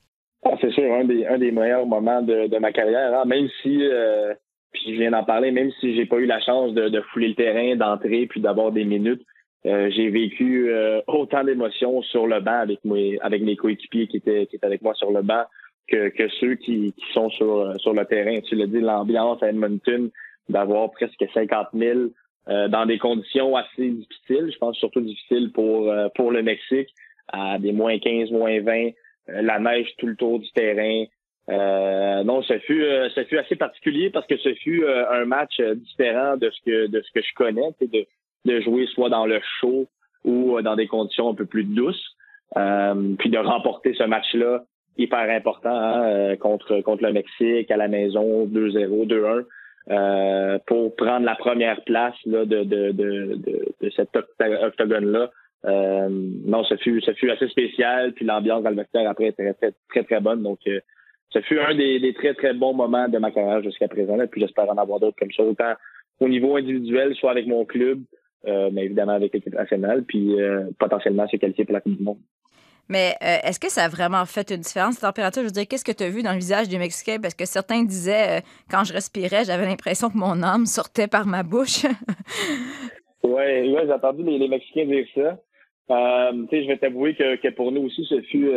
Ah, 0.45 0.55
c'est 0.61 0.71
sûr, 0.71 0.93
un 0.95 1.05
des, 1.05 1.27
un 1.27 1.39
des 1.39 1.51
meilleurs 1.51 1.87
moments 1.87 2.23
de, 2.23 2.59
ma 2.59 2.73
carrière. 2.73 3.19
Hein. 3.19 3.25
Même 3.27 3.49
si, 3.61 3.79
euh, 3.83 4.33
puis 4.73 4.95
je 4.95 5.01
viens 5.01 5.11
d'en 5.11 5.25
parler, 5.25 5.51
même 5.51 5.71
si 5.81 5.95
j'ai 5.95 6.07
pas 6.07 6.17
eu 6.17 6.27
la 6.27 6.41
chance 6.41 6.73
de, 6.73 6.89
de 6.89 7.01
fouler 7.13 7.29
le 7.29 7.35
terrain, 7.35 7.77
d'entrer, 7.77 8.27
puis 8.27 8.41
d'avoir 8.41 8.73
des 8.73 8.85
minutes, 8.85 9.23
euh, 9.67 9.91
j'ai 9.91 10.09
vécu 10.09 10.71
euh, 10.71 11.01
autant 11.09 11.43
d'émotions 11.43 12.01
sur 12.03 12.27
le 12.27 12.41
banc 12.41 12.61
avec 12.61 12.85
mes, 12.85 13.19
avec 13.21 13.43
mes 13.43 13.57
coéquipiers 13.57 14.07
qui 14.07 14.19
étaient, 14.19 14.47
qui 14.47 14.57
étaient 14.57 14.67
avec 14.67 14.81
moi 14.83 14.95
sur 14.95 15.11
le 15.11 15.23
banc 15.23 15.43
que, 15.89 16.09
que 16.09 16.29
ceux 16.41 16.55
qui, 16.55 16.93
qui 16.93 17.13
sont 17.13 17.29
sur, 17.31 17.75
sur 17.79 17.93
le 17.93 18.05
terrain. 18.05 18.39
Tu 18.41 18.55
l'as 18.55 18.67
dit, 18.67 18.81
l'ambiance 18.81 19.43
à 19.43 19.49
Edmonton, 19.49 20.11
d'avoir 20.49 20.91
presque 20.93 21.25
50 21.35 21.69
000 21.75 21.99
euh, 22.49 22.69
dans 22.69 22.87
des 22.87 22.99
conditions 22.99 23.57
assez 23.57 23.91
difficiles. 23.91 24.51
Je 24.53 24.59
pense 24.59 24.77
surtout 24.77 25.01
difficiles 25.01 25.53
pour, 25.53 25.93
pour 26.15 26.31
le 26.31 26.43
Mexique, 26.43 26.91
à 27.29 27.59
des 27.59 27.73
moins 27.73 27.99
15, 27.99 28.31
moins 28.31 28.61
20, 28.61 28.91
la 29.29 29.59
neige 29.59 29.89
tout 29.99 30.07
le 30.07 30.17
tour 30.17 30.39
du 30.39 30.51
terrain, 30.53 31.07
Euh, 31.49 32.25
non, 32.25 32.43
ce 32.43 32.59
fut, 32.59 32.83
euh, 32.83 33.09
ce 33.15 33.23
fut 33.25 33.39
assez 33.39 33.55
particulier 33.55 34.11
parce 34.11 34.27
que 34.27 34.37
ce 34.37 34.53
fut 34.55 34.83
euh, 34.83 35.09
un 35.11 35.27
match 35.27 35.61
différent 35.61 36.37
de 36.37 36.51
ce 36.51 36.61
que 36.65 36.87
de 36.89 37.01
ce 37.01 37.13
que 37.13 37.23
je 37.23 37.35
connais, 37.35 37.71
de, 37.81 38.05
de 38.45 38.61
jouer 38.61 38.87
soit 38.87 39.11
dans 39.11 39.27
le 39.27 39.41
show 39.61 39.87
ou 40.25 40.61
dans 40.61 40.75
des 40.75 40.89
conditions 40.89 41.31
un 41.31 41.35
peu 41.35 41.47
plus 41.47 41.63
douces, 41.63 42.17
puis 42.53 43.31
de 43.31 43.39
remporter 43.39 43.95
ce 43.95 44.03
match-là 44.03 44.65
hyper 44.99 45.31
important 45.31 45.71
hein, 45.71 46.37
contre 46.37 46.81
contre 46.81 47.05
le 47.05 47.13
Mexique 47.13 47.71
à 47.71 47.77
la 47.77 47.87
maison 47.87 48.47
2-0, 48.47 49.07
2-1. 49.07 49.45
Euh, 49.89 50.59
pour 50.67 50.97
prendre 50.97 51.25
la 51.25 51.37
première 51.37 51.81
place 51.85 52.17
là, 52.25 52.45
de, 52.45 52.65
de, 52.65 52.91
de, 52.91 53.41
de, 53.81 53.91
cet 53.91 54.09
octogone-là. 54.17 55.31
Euh, 55.65 56.09
non, 56.11 56.65
ça 56.65 56.77
fut, 56.77 57.01
ça 57.03 57.15
fut 57.15 57.31
assez 57.31 57.47
spécial, 57.49 58.13
puis 58.13 58.25
l'ambiance 58.25 58.65
dans 58.65 58.71
le 58.71 58.77
vecteur 58.77 59.09
après 59.09 59.27
était 59.27 59.53
très, 59.55 59.73
très, 59.89 60.03
très, 60.03 60.21
bonne. 60.21 60.43
Donc, 60.43 60.59
euh, 60.67 60.81
ça 61.33 61.41
fut 61.43 61.61
un 61.61 61.77
des, 61.77 62.01
des, 62.01 62.15
très, 62.15 62.35
très 62.35 62.53
bons 62.53 62.75
moments 62.75 63.09
de 63.09 63.19
ma 63.19 63.31
carrière 63.31 63.63
jusqu'à 63.63 63.87
présent. 63.87 64.17
Là, 64.17 64.27
puis 64.27 64.41
j'espère 64.41 64.69
en 64.69 64.77
avoir 64.77 64.99
d'autres 64.99 65.19
comme 65.21 65.31
ça, 65.31 65.45
autant 65.45 65.75
au 66.19 66.29
niveau 66.29 66.57
individuel, 66.57 67.15
soit 67.15 67.31
avec 67.31 67.47
mon 67.47 67.65
club, 67.65 68.01
euh, 68.49 68.71
mais 68.73 68.87
évidemment 68.87 69.13
avec 69.13 69.35
l'équipe 69.35 69.55
nationale, 69.55 70.03
puis 70.03 70.35
potentiellement 70.81 71.29
se 71.29 71.37
qualifier 71.37 71.65
pour 71.65 71.75
la 71.75 71.81
Coupe 71.81 71.97
du 71.97 72.03
Monde. 72.03 72.19
Mais 72.89 73.15
euh, 73.23 73.39
est-ce 73.43 73.59
que 73.59 73.71
ça 73.71 73.85
a 73.85 73.89
vraiment 73.89 74.25
fait 74.27 74.51
une 74.51 74.61
différence, 74.61 75.01
la 75.01 75.09
température? 75.09 75.43
Je 75.43 75.47
veux 75.47 75.53
dire, 75.53 75.67
qu'est-ce 75.69 75.85
que 75.85 75.93
tu 75.93 76.05
as 76.05 76.09
vu 76.09 76.23
dans 76.23 76.33
le 76.33 76.39
visage 76.39 76.69
des 76.69 76.79
Mexicains? 76.79 77.19
Parce 77.21 77.35
que 77.35 77.45
certains 77.45 77.83
disaient, 77.83 78.39
euh, 78.39 78.41
quand 78.71 78.85
je 78.85 78.93
respirais, 78.93 79.45
j'avais 79.45 79.67
l'impression 79.67 80.09
que 80.09 80.17
mon 80.17 80.43
âme 80.43 80.67
sortait 80.67 81.09
par 81.09 81.27
ma 81.27 81.43
bouche. 81.43 81.85
oui, 83.25 83.33
ouais, 83.33 83.83
j'ai 83.85 83.93
entendu 83.93 84.23
les, 84.23 84.49
Mexicains 84.49 84.85
dire 84.85 85.07
ça. 85.15 85.39
Euh, 85.89 86.33
je 86.51 86.67
vais 86.67 86.79
t'avouer 86.79 87.15
que, 87.15 87.37
que, 87.37 87.49
pour 87.49 87.71
nous 87.71 87.83
aussi, 87.83 88.05
ce 88.09 88.21
fut, 88.23 88.51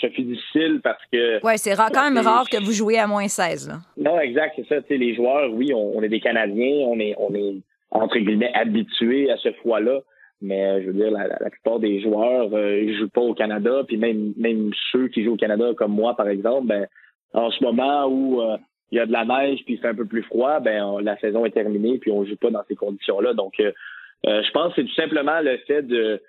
ce 0.00 0.08
fut 0.08 0.22
difficile 0.22 0.80
parce 0.82 1.02
que. 1.12 1.44
Oui, 1.44 1.52
c'est 1.56 1.76
quand 1.76 2.10
même 2.10 2.24
rare 2.24 2.48
que 2.48 2.62
vous 2.62 2.72
jouez 2.72 2.98
à 2.98 3.06
moins 3.06 3.28
16. 3.28 3.68
Là. 3.68 3.74
Non, 3.96 4.18
exact, 4.20 4.54
c'est 4.56 4.68
ça. 4.68 4.80
les 4.88 5.14
joueurs, 5.14 5.52
oui, 5.52 5.72
on, 5.74 5.98
on, 5.98 6.02
est 6.02 6.08
des 6.08 6.20
Canadiens, 6.20 6.86
on 6.88 6.98
est, 6.98 7.14
on 7.18 7.34
est 7.34 7.56
entre 7.92 8.18
guillemets 8.18 8.52
habitués 8.54 9.30
à 9.30 9.36
ce 9.36 9.52
froid-là. 9.52 10.00
Mais 10.42 10.64
euh, 10.64 10.82
je 10.82 10.86
veux 10.88 10.92
dire, 10.92 11.10
la, 11.10 11.28
la, 11.28 11.50
plupart 11.50 11.78
des 11.78 12.00
joueurs, 12.00 12.52
euh, 12.52 12.80
ils 12.80 12.98
jouent 12.98 13.08
pas 13.08 13.20
au 13.20 13.32
Canada, 13.32 13.82
puis 13.86 13.96
même 13.96 14.32
même 14.36 14.72
ceux 14.90 15.08
qui 15.08 15.24
jouent 15.24 15.34
au 15.34 15.36
Canada, 15.36 15.72
comme 15.76 15.92
moi 15.92 16.16
par 16.16 16.28
exemple, 16.28 16.66
ben 16.66 16.86
en 17.32 17.50
ce 17.50 17.62
moment 17.62 18.06
où 18.06 18.42
euh, 18.42 18.56
il 18.90 18.98
y 18.98 19.00
a 19.00 19.06
de 19.06 19.12
la 19.12 19.24
neige 19.24 19.60
puis 19.64 19.78
fait 19.78 19.88
un 19.88 19.94
peu 19.94 20.04
plus 20.04 20.24
froid, 20.24 20.58
ben 20.58 21.00
la 21.00 21.16
saison 21.18 21.46
est 21.46 21.50
terminée 21.50 21.98
puis 21.98 22.10
on 22.10 22.24
joue 22.24 22.36
pas 22.36 22.50
dans 22.50 22.64
ces 22.68 22.74
conditions-là. 22.74 23.32
Donc, 23.34 23.54
je 23.58 24.50
pense 24.52 24.74
que 24.74 24.82
c'est 24.82 24.88
tout 24.88 24.94
simplement 24.94 25.40
le 25.40 25.56
fait 25.66 25.82
de 25.82 26.20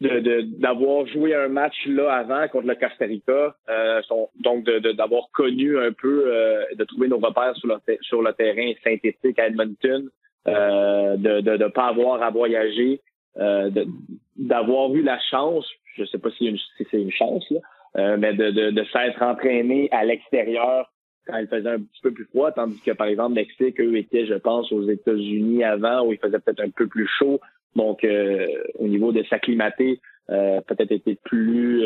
d'avoir 0.00 1.06
joué 1.06 1.34
un 1.34 1.48
match 1.48 1.74
là 1.86 2.12
avant 2.12 2.46
contre 2.48 2.66
le 2.66 2.74
Costa 2.74 3.06
Rica, 3.06 3.56
donc 4.40 4.64
d'avoir 4.64 5.30
connu 5.32 5.78
un 5.78 5.92
peu, 5.92 6.30
de 6.76 6.84
trouver 6.84 7.08
nos 7.08 7.18
repères 7.18 7.56
sur 7.56 7.68
le, 7.68 7.76
sur 8.02 8.20
le 8.20 8.32
terrain 8.34 8.70
synthétique 8.82 9.38
à 9.38 9.46
Edmonton, 9.46 10.10
de 10.46 11.56
ne 11.56 11.68
pas 11.68 11.86
avoir 11.86 12.22
à 12.22 12.28
voyager, 12.28 13.00
euh, 13.38 13.70
d'avoir 14.36 14.94
eu 14.94 15.02
la 15.02 15.18
chance, 15.18 15.66
je 15.96 16.04
sais 16.04 16.18
pas 16.18 16.30
si, 16.30 16.60
c'est 16.90 17.00
une 17.00 17.10
chance, 17.10 17.48
là, 17.50 17.60
euh, 17.96 18.16
mais 18.18 18.34
de, 18.34 18.50
de, 18.50 18.70
de 18.70 18.84
s'être 18.84 19.22
entraîné 19.22 19.88
à 19.92 20.04
l'extérieur 20.04 20.90
quand 21.26 21.38
il 21.38 21.46
faisait 21.46 21.70
un 21.70 21.80
petit 21.80 22.02
peu 22.02 22.12
plus 22.12 22.26
froid, 22.26 22.52
tandis 22.52 22.80
que, 22.82 22.90
par 22.90 23.06
exemple, 23.06 23.34
Mexique, 23.34 23.80
eux, 23.80 23.96
étaient, 23.96 24.26
je 24.26 24.34
pense, 24.34 24.70
aux 24.72 24.88
États-Unis 24.88 25.64
avant, 25.64 26.06
où 26.06 26.12
il 26.12 26.18
faisait 26.18 26.38
peut-être 26.38 26.60
un 26.60 26.70
peu 26.70 26.86
plus 26.86 27.06
chaud. 27.06 27.40
Donc, 27.74 28.04
euh, 28.04 28.46
au 28.78 28.86
niveau 28.86 29.10
de 29.10 29.22
s'acclimater, 29.24 30.00
peut-être 30.28 30.92
était 30.92 31.18
plus 31.24 31.82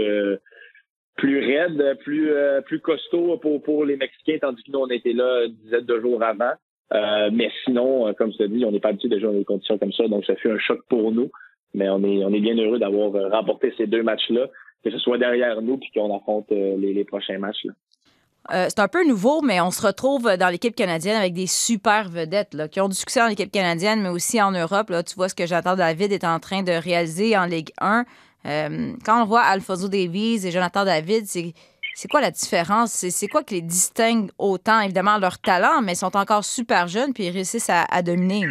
plus 1.17 1.39
raide, 1.41 1.99
plus 2.01 2.31
plus 2.67 2.81
costaud 2.81 3.37
pour, 3.39 3.63
pour 3.63 3.85
les 3.85 3.97
Mexicains, 3.97 4.39
tandis 4.41 4.63
que 4.63 4.71
nous, 4.71 4.81
on 4.81 4.91
était 4.91 5.13
là 5.13 5.47
une 5.47 5.55
dizaine 5.55 5.85
de 5.85 6.01
jours 6.01 6.23
avant. 6.23 6.53
Euh, 6.94 7.31
mais 7.33 7.51
sinon, 7.64 8.07
euh, 8.07 8.12
comme 8.12 8.33
je 8.33 8.38
te 8.38 8.44
dis, 8.44 8.64
on 8.64 8.72
n'est 8.72 8.81
pas 8.81 8.88
habitué 8.88 9.09
de 9.09 9.18
jouer 9.18 9.29
dans 9.29 9.38
des 9.38 9.44
conditions 9.44 9.79
comme 9.79 9.92
ça, 9.92 10.09
donc 10.09 10.24
ça 10.24 10.35
fait 10.37 10.51
un 10.51 10.59
choc 10.59 10.81
pour 10.88 11.12
nous. 11.12 11.31
Mais 11.74 11.88
on 11.90 12.03
est, 12.03 12.24
on 12.24 12.33
est 12.33 12.40
bien 12.40 12.57
heureux 12.57 12.79
d'avoir 12.79 13.14
euh, 13.14 13.29
remporté 13.29 13.74
ces 13.77 13.87
deux 13.87 14.03
matchs-là, 14.03 14.46
que 14.83 14.90
ce 14.90 14.98
soit 14.98 15.18
derrière 15.18 15.61
nous 15.61 15.77
puis 15.77 15.90
qu'on 15.94 16.16
affronte 16.16 16.46
les, 16.51 16.94
les, 16.94 17.05
prochains 17.05 17.38
matchs. 17.38 17.64
Là. 17.64 18.68
c'est 18.70 18.79
un 18.79 18.88
peu 18.88 19.07
nouveau, 19.07 19.42
mais 19.42 19.61
on 19.61 19.70
se 19.70 19.87
retrouve 19.87 20.35
dans 20.37 20.48
l'équipe 20.48 20.74
canadienne 20.74 21.16
avec 21.16 21.35
des 21.35 21.46
super 21.46 22.09
vedettes 22.09 22.55
là, 22.55 22.68
qui 22.68 22.81
ont 22.81 22.88
du 22.88 22.94
succès 22.94 23.20
dans 23.20 23.27
l'équipe 23.27 23.51
canadienne, 23.51 24.01
mais 24.01 24.09
aussi 24.09 24.40
en 24.40 24.53
Europe. 24.53 24.88
Là, 24.88 25.03
tu 25.03 25.14
vois 25.14 25.29
ce 25.29 25.35
que 25.35 25.46
Jonathan 25.46 25.77
David 25.77 26.12
est 26.12 26.24
en 26.24 26.38
train 26.38 26.62
de 26.62 26.72
réaliser 26.72 27.37
en 27.37 27.44
Ligue 27.44 27.70
1. 27.81 28.05
quand 28.44 29.22
on 29.22 29.27
voit 29.27 29.42
Alfonso 29.42 29.88
Davies 29.88 30.46
et 30.46 30.51
Jonathan 30.51 30.87
David, 30.87 31.27
c'est 31.27 31.53
c'est 32.01 32.07
quoi 32.07 32.21
la 32.21 32.31
différence? 32.31 32.93
C'est 32.93 33.27
quoi 33.27 33.43
qui 33.43 33.57
les 33.57 33.61
distingue 33.61 34.31
autant? 34.39 34.81
Évidemment, 34.83 35.19
leur 35.19 35.41
talent, 35.41 35.83
mais 35.83 35.95
ils 35.95 35.97
sont 35.97 36.17
encore 36.17 36.45
super 36.45 36.87
jeunes 36.87 37.13
puis 37.13 37.25
ils 37.25 37.33
réussissent 37.33 37.71
à, 37.71 38.03
dominer. 38.03 38.47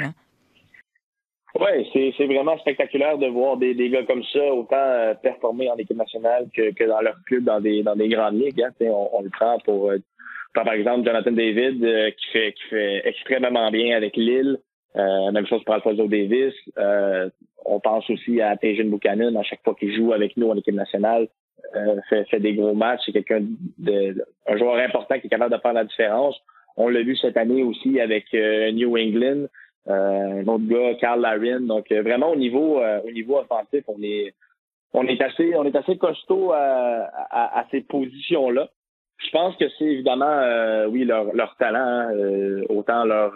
Oui, 1.58 2.12
c'est 2.18 2.26
vraiment 2.26 2.58
spectaculaire 2.58 3.18
de 3.18 3.28
voir 3.28 3.56
des, 3.56 3.74
gars 3.90 4.04
comme 4.04 4.24
ça 4.34 4.54
autant 4.54 4.76
euh, 4.76 5.14
performer 5.14 5.72
en 5.72 5.78
équipe 5.78 5.96
nationale 5.96 6.48
que, 6.54 6.86
dans 6.86 7.00
leur 7.00 7.16
club 7.26 7.46
dans 7.46 7.62
des 7.62 8.10
grandes 8.10 8.38
ligues. 8.38 8.62
Hein. 8.62 8.74
On, 9.14 9.22
le 9.22 9.30
prend 9.30 9.58
pour, 9.60 9.92
euh, 9.92 9.98
par 10.54 10.70
exemple 10.74 11.06
Jonathan 11.06 11.32
David 11.32 11.82
euh, 11.86 12.12
qui 12.12 12.28
fait 12.34 12.52
qui 12.52 12.64
fait 12.70 13.02
extrêmement 13.08 13.72
bien 13.72 13.96
avec 13.96 14.18
Lille. 14.18 14.58
même 14.94 15.48
chose 15.48 15.64
pour 15.64 15.76
Alfonso 15.76 16.06
Davis. 16.08 16.54
on 17.66 17.80
pense 17.80 18.10
aussi 18.10 18.42
à 18.42 18.58
Tejan 18.58 18.90
Buchanan 18.90 19.38
à 19.38 19.44
chaque 19.44 19.64
fois 19.64 19.74
qu'il 19.74 19.96
joue 19.96 20.12
avec 20.12 20.36
nous 20.36 20.50
en 20.50 20.58
équipe 20.58 20.76
nationale. 20.76 21.30
Euh, 21.76 22.00
fait, 22.10 22.40
des 22.40 22.54
gros 22.54 22.74
matchs. 22.74 23.02
C'est 23.06 23.12
quelqu'un 23.12 23.42
de, 23.78 24.26
un 24.48 24.58
joueur 24.58 24.78
important 24.78 25.20
qui 25.20 25.28
est 25.28 25.30
capable 25.30 25.54
de 25.54 25.60
faire 25.60 25.74
la 25.74 25.84
différence. 25.84 26.40
On 26.78 26.90
l'a 26.90 27.02
vu 27.02 27.16
cette 27.18 27.38
année 27.38 27.64
aussi 27.64 28.00
avec 28.00 28.26
euh, 28.34 28.72
New 28.72 28.98
England, 28.98 29.48
euh, 29.88 30.42
un 30.42 30.48
autre 30.48 30.68
gars, 30.68 30.98
Carl 31.00 31.22
Larin. 31.22 31.62
Donc 31.62 31.92
vraiment 31.92 32.32
au 32.32 32.36
niveau 32.36 32.80
au 32.80 33.12
niveau 33.12 33.40
offensif, 33.40 33.84
on 33.88 34.02
est 34.02 34.34
on 34.94 35.06
est 35.08 35.22
assez 35.22 35.56
on 35.56 35.66
est 35.66 35.76
assez 35.76 35.98
costaud 35.98 36.52
à, 36.54 37.10
à, 37.32 37.66
ces 37.72 37.82
positions 37.82 38.50
là. 38.50 38.70
Je 39.18 39.30
pense 39.32 39.56
que 39.58 39.66
c'est 39.78 39.86
évidemment 39.86 40.86
oui 40.90 41.04
leur 41.04 41.34
leur 41.34 41.56
talent, 41.58 41.80
hein, 41.80 42.62
autant 42.70 43.04
leur 43.04 43.34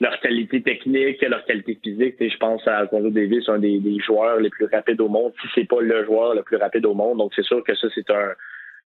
leur 0.00 0.18
qualité 0.20 0.62
technique, 0.62 1.20
leur 1.22 1.44
qualité 1.44 1.78
physique. 1.82 2.16
je 2.18 2.36
pense 2.38 2.66
à 2.66 2.78
Alfonso 2.78 3.10
Davis, 3.10 3.48
un 3.48 3.58
des, 3.58 3.98
joueurs 3.98 4.40
les 4.40 4.48
plus 4.48 4.66
rapides 4.66 5.00
au 5.00 5.08
monde, 5.08 5.32
si 5.40 5.48
c'est 5.54 5.68
pas 5.68 5.80
le 5.80 6.04
joueur 6.04 6.34
le 6.34 6.42
plus 6.42 6.56
rapide 6.56 6.86
au 6.86 6.94
monde. 6.94 7.18
Donc 7.18 7.32
c'est 7.34 7.44
sûr 7.44 7.62
que 7.62 7.74
ça, 7.74 7.88
c'est 7.94 8.08
un, 8.10 8.32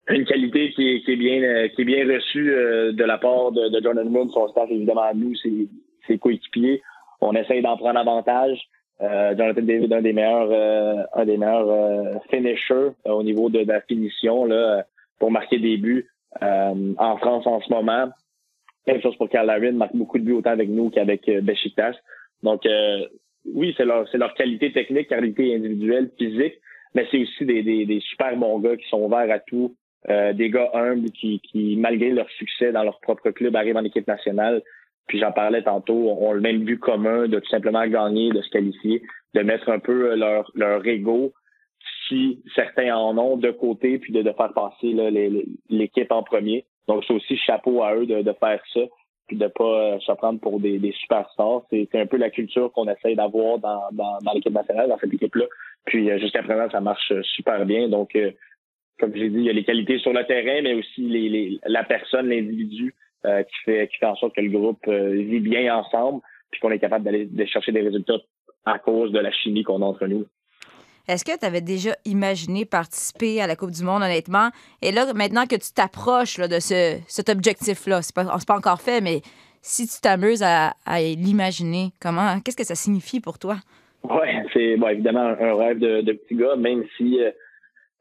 une 0.09 0.25
qualité 0.25 0.71
qui 0.71 0.89
est, 0.89 1.01
qui 1.03 1.13
est 1.13 1.17
bien 1.17 1.69
qui 1.69 1.83
est 1.83 1.85
bien 1.85 2.07
reçue 2.07 2.53
euh, 2.55 2.93
de 2.93 3.05
la 3.05 3.19
part 3.19 3.53
de, 3.53 3.69
de 3.69 3.83
Jordan 3.83 4.09
Moon, 4.09 4.29
son 4.31 4.49
staff, 4.49 4.71
évidemment, 4.71 5.03
à 5.03 5.15
nous, 5.15 5.35
ses, 5.37 5.69
ses 6.07 6.19
coéquipiers. 6.19 6.83
On 7.21 7.35
essaye 7.35 7.63
d'en 7.63 7.77
prendre 7.77 8.01
avantage. 8.01 8.59
Euh, 9.01 9.35
Jonathan 9.37 9.63
David, 9.63 9.93
un 9.93 10.03
des 10.03 10.13
meilleurs, 10.13 10.49
euh, 10.51 11.03
un 11.15 11.25
des 11.25 11.37
meilleurs 11.37 11.69
euh, 11.69 12.15
finishers 12.31 12.91
au 13.05 13.23
niveau 13.23 13.49
de, 13.49 13.61
la 13.61 13.81
finition 13.81 14.45
là, 14.45 14.85
pour 15.19 15.31
marquer 15.31 15.59
des 15.59 15.77
buts 15.77 16.09
en 16.41 17.17
France 17.19 17.47
en 17.47 17.61
ce 17.61 17.73
moment. 17.73 18.09
Même 18.87 19.01
chose 19.01 19.17
pour 19.17 19.29
Carl 19.29 19.47
Larin, 19.47 19.73
marque 19.73 19.95
beaucoup 19.95 20.19
de 20.19 20.25
buts 20.25 20.33
autant 20.33 20.51
avec 20.51 20.69
nous 20.69 20.91
qu'avec 20.91 21.29
euh, 21.29 21.41
Besiktas. 21.41 21.95
Donc, 22.43 22.67
euh, 22.67 23.07
oui, 23.45 23.75
c'est 23.77 23.85
leur, 23.85 24.07
leur 24.13 24.35
qualité 24.35 24.73
technique, 24.73 25.09
qualité 25.09 25.55
individuelle, 25.55 26.11
physique, 26.19 26.55
mais 26.95 27.07
c'est 27.11 27.23
aussi 27.23 27.45
des, 27.47 27.63
des, 27.63 27.87
des, 27.87 28.01
super 28.01 28.37
bons 28.37 28.59
gars 28.59 28.77
qui 28.77 28.89
sont 28.89 29.03
ouverts 29.03 29.31
à 29.31 29.39
tout, 29.39 29.77
euh, 30.11 30.33
des 30.33 30.51
gars 30.51 30.71
humbles 30.75 31.11
qui, 31.11 31.41
qui, 31.41 31.77
malgré 31.77 32.11
leur 32.11 32.29
succès 32.31 32.73
dans 32.73 32.83
leur 32.83 33.01
propre 33.01 33.31
club, 33.31 33.55
arrivent 33.55 33.77
en 33.77 33.85
équipe 33.85 34.07
nationale. 34.07 34.63
Puis 35.07 35.19
j'en 35.19 35.33
parlais 35.33 35.63
tantôt, 35.63 36.11
ont 36.11 36.33
le 36.33 36.41
même 36.41 36.61
but 36.61 36.79
commun 36.79 37.29
de 37.29 37.39
tout 37.39 37.49
simplement 37.49 37.87
gagner, 37.87 38.31
de 38.31 38.41
se 38.41 38.51
qualifier, 38.51 39.03
de 39.35 39.41
mettre 39.43 39.69
un 39.69 39.79
peu 39.79 40.15
leur, 40.15 40.51
leur 40.55 40.87
ego, 40.87 41.33
si 42.09 42.43
certains 42.55 42.95
en 42.97 43.17
ont, 43.19 43.37
de 43.37 43.51
côté, 43.51 43.99
puis 43.99 44.13
de, 44.13 44.23
de 44.23 44.33
faire 44.33 44.53
passer 44.53 44.95
l'équipe 45.69 46.11
en 46.13 46.23
premier. 46.23 46.65
Donc, 46.89 47.05
c'est 47.07 47.15
aussi 47.15 47.37
chapeau 47.37 47.83
à 47.83 47.95
eux 47.95 48.07
de, 48.07 48.23
de 48.23 48.33
faire 48.33 48.63
ça, 48.73 48.81
puis 49.29 49.37
de 49.37 49.47
pas 49.47 49.65
euh, 49.65 49.99
se 50.01 50.13
prendre 50.13 50.41
pour 50.41 50.61
des, 50.61 50.79
des 50.79 50.93
superstars. 50.93 51.63
C'est 51.71 51.95
un 51.95 52.07
peu 52.07 52.17
la 52.17 52.31
culture 52.31 52.73
qu'on 52.73 52.89
essaye 52.89 53.17
d'avoir 53.17 53.59
dans, 53.59 53.83
dans, 53.93 54.19
dans 54.23 54.33
l'équipe 54.33 54.53
nationale, 54.53 54.89
dans 54.89 54.99
cette 54.99 55.15
équipe-là. 55.15 55.47
Puis 55.85 56.11
euh, 56.11 56.19
jusqu'à 56.19 56.43
présent, 56.43 56.69
ça 56.71 56.81
marche 56.81 57.13
super 57.23 57.65
bien. 57.65 57.89
Donc, 57.89 58.15
euh, 58.17 58.33
comme 58.99 59.15
j'ai 59.15 59.31
dit, 59.31 59.39
il 59.39 59.45
y 59.45 59.51
a 59.51 59.53
les 59.53 59.65
qualités 59.65 59.99
sur 59.99 60.13
le 60.13 60.25
terrain, 60.27 60.61
mais 60.63 60.75
aussi 60.75 61.03
les, 61.03 61.29
les 61.29 61.59
la 61.67 61.85
personne, 61.85 62.29
l'individu 62.29 62.95
qui 63.25 63.57
fait 63.65 63.89
qui 63.89 63.99
fait 63.99 64.07
en 64.07 64.17
sorte 64.17 64.35
que 64.35 64.41
le 64.41 64.51
groupe 64.51 64.89
vit 64.89 65.41
bien 65.41 65.77
ensemble, 65.77 66.21
puis 66.51 66.61
qu'on 66.61 66.71
est 66.71 66.81
capable 66.81 67.05
d'aller 67.05 67.27
de 67.27 67.45
chercher 67.45 67.71
des 67.73 67.81
résultats 67.81 68.19
à 68.65 68.79
cause 68.79 69.13
de 69.13 69.19
la 69.19 69.31
chimie 69.31 69.63
qu'on 69.63 69.83
a 69.83 69.87
entre 69.87 70.07
nous. 70.07 70.27
Est-ce 71.09 71.25
que 71.25 71.37
tu 71.39 71.45
avais 71.45 71.61
déjà 71.61 71.97
imaginé 72.05 72.65
participer 72.65 73.41
à 73.41 73.47
la 73.47 73.57
Coupe 73.57 73.73
du 73.73 73.83
Monde, 73.83 74.03
honnêtement? 74.03 74.51
Et 74.83 74.93
là, 74.93 75.13
maintenant 75.15 75.47
que 75.47 75.57
tu 75.57 75.73
t'approches 75.75 76.39
de 76.39 76.61
ce, 76.61 76.99
cet 77.09 77.29
objectif-là, 77.29 78.03
c'est 78.03 78.15
pas, 78.15 78.25
pas 78.25 78.57
encore 78.57 78.81
fait, 78.81 79.01
mais 79.01 79.21
si 79.63 79.87
tu 79.87 80.01
t'amuses 80.01 80.43
à, 80.43 80.75
l'imaginer, 80.99 81.91
comment, 82.01 82.41
qu'est-ce 82.41 82.57
que 82.57 82.65
ça 82.65 82.75
signifie 82.75 83.21
pour 83.21 83.39
toi? 83.39 83.57
Oui, 84.05 84.29
c'est 84.53 84.77
bon, 84.77 84.89
évidemment 84.89 85.21
un 85.21 85.55
rêve 85.55 85.79
de, 85.79 86.13
petit 86.13 86.35
gars, 86.35 86.57
même 86.57 86.85
si, 86.97 87.21
euh, 87.23 87.31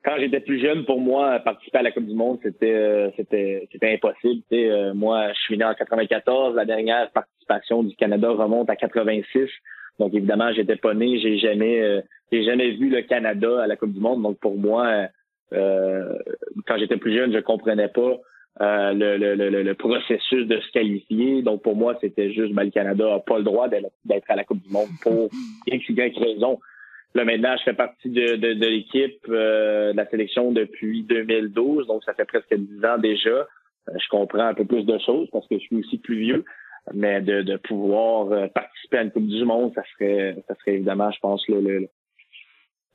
quand 0.03 0.15
j'étais 0.19 0.39
plus 0.39 0.59
jeune, 0.59 0.83
pour 0.85 0.99
moi, 0.99 1.39
participer 1.39 1.77
à 1.77 1.83
la 1.83 1.91
Coupe 1.91 2.07
du 2.07 2.15
Monde, 2.15 2.39
c'était 2.41 2.73
euh, 2.73 3.09
c'était 3.15 3.67
c'était 3.71 3.93
impossible. 3.93 4.41
Euh, 4.51 4.95
moi, 4.95 5.31
je 5.33 5.39
suis 5.41 5.57
né 5.57 5.63
en 5.63 5.75
94. 5.75 6.55
La 6.55 6.65
dernière 6.65 7.11
participation 7.11 7.83
du 7.83 7.95
Canada 7.95 8.31
remonte 8.31 8.67
à 8.71 8.75
86. 8.75 9.47
Donc 9.99 10.15
évidemment, 10.15 10.51
j'étais 10.53 10.75
pas 10.75 10.95
né. 10.95 11.19
J'ai 11.19 11.37
jamais 11.37 12.01
j'ai 12.31 12.43
jamais 12.43 12.71
vu 12.71 12.89
le 12.89 13.01
Canada 13.01 13.61
à 13.61 13.67
la 13.67 13.75
Coupe 13.75 13.93
du 13.93 13.99
Monde. 13.99 14.21
Donc 14.21 14.39
pour 14.39 14.57
moi, 14.57 15.07
quand 15.51 16.77
j'étais 16.77 16.97
plus 16.97 17.15
jeune, 17.15 17.33
je 17.33 17.39
comprenais 17.39 17.89
pas 17.89 18.19
le, 18.59 19.17
le, 19.17 19.35
le, 19.35 19.63
le, 19.63 19.75
processus 19.75 20.47
de 20.47 20.59
se 20.59 20.71
qualifier. 20.71 21.41
Donc 21.41 21.61
pour 21.61 21.75
moi, 21.75 21.97
c'était 21.99 22.31
juste 22.31 22.53
ben, 22.53 22.63
le 22.63 22.71
Canada 22.71 23.15
a 23.15 23.19
pas 23.19 23.37
le 23.37 23.43
droit 23.43 23.67
d'être 23.67 24.29
à 24.29 24.35
la 24.35 24.43
Coupe 24.43 24.61
du 24.61 24.71
Monde 24.71 24.89
pour 25.01 25.29
X, 25.67 25.89
Y 25.89 26.17
raison. 26.17 26.59
Là, 27.13 27.25
maintenant, 27.25 27.55
je 27.57 27.63
fais 27.63 27.73
partie 27.73 28.09
de, 28.09 28.37
de, 28.37 28.53
de 28.53 28.65
l'équipe 28.67 29.25
euh, 29.27 29.91
de 29.91 29.97
la 29.97 30.09
sélection 30.09 30.51
depuis 30.51 31.03
2012, 31.03 31.87
donc 31.87 32.03
ça 32.05 32.13
fait 32.13 32.25
presque 32.25 32.55
10 32.55 32.85
ans 32.85 32.97
déjà. 32.97 33.29
Euh, 33.29 33.45
je 33.89 34.07
comprends 34.09 34.47
un 34.47 34.53
peu 34.53 34.63
plus 34.63 34.85
de 34.85 34.97
choses 34.99 35.27
parce 35.31 35.45
que 35.47 35.55
je 35.55 35.63
suis 35.63 35.75
aussi 35.75 35.97
plus 35.97 36.19
vieux, 36.19 36.45
mais 36.93 37.19
de, 37.21 37.41
de 37.41 37.57
pouvoir 37.57 38.31
euh, 38.31 38.47
participer 38.47 38.99
à 38.99 39.03
une 39.03 39.11
Coupe 39.11 39.27
du 39.27 39.43
Monde, 39.43 39.73
ça 39.75 39.83
serait 39.93 40.37
ça 40.47 40.55
serait 40.55 40.75
évidemment, 40.75 41.11
je 41.11 41.19
pense, 41.19 41.45
le, 41.49 41.59
le 41.59 41.89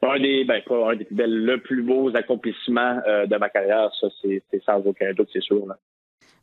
un 0.03 0.21
des 0.21 0.45
ben 0.45 0.63
pas 0.67 0.93
un 0.93 0.97
des 0.97 1.05
plus 1.05 1.15
belles, 1.15 1.45
le 1.45 1.59
plus 1.59 1.83
beaux 1.83 2.15
accomplissements 2.15 2.97
de 3.07 3.37
ma 3.37 3.49
carrière, 3.49 3.91
ça 4.01 4.09
c'est 4.23 4.43
sans 4.65 4.81
aucun 4.87 5.13
doute, 5.13 5.29
c'est 5.33 5.43
sûr. 5.43 5.67
Là. 5.67 5.77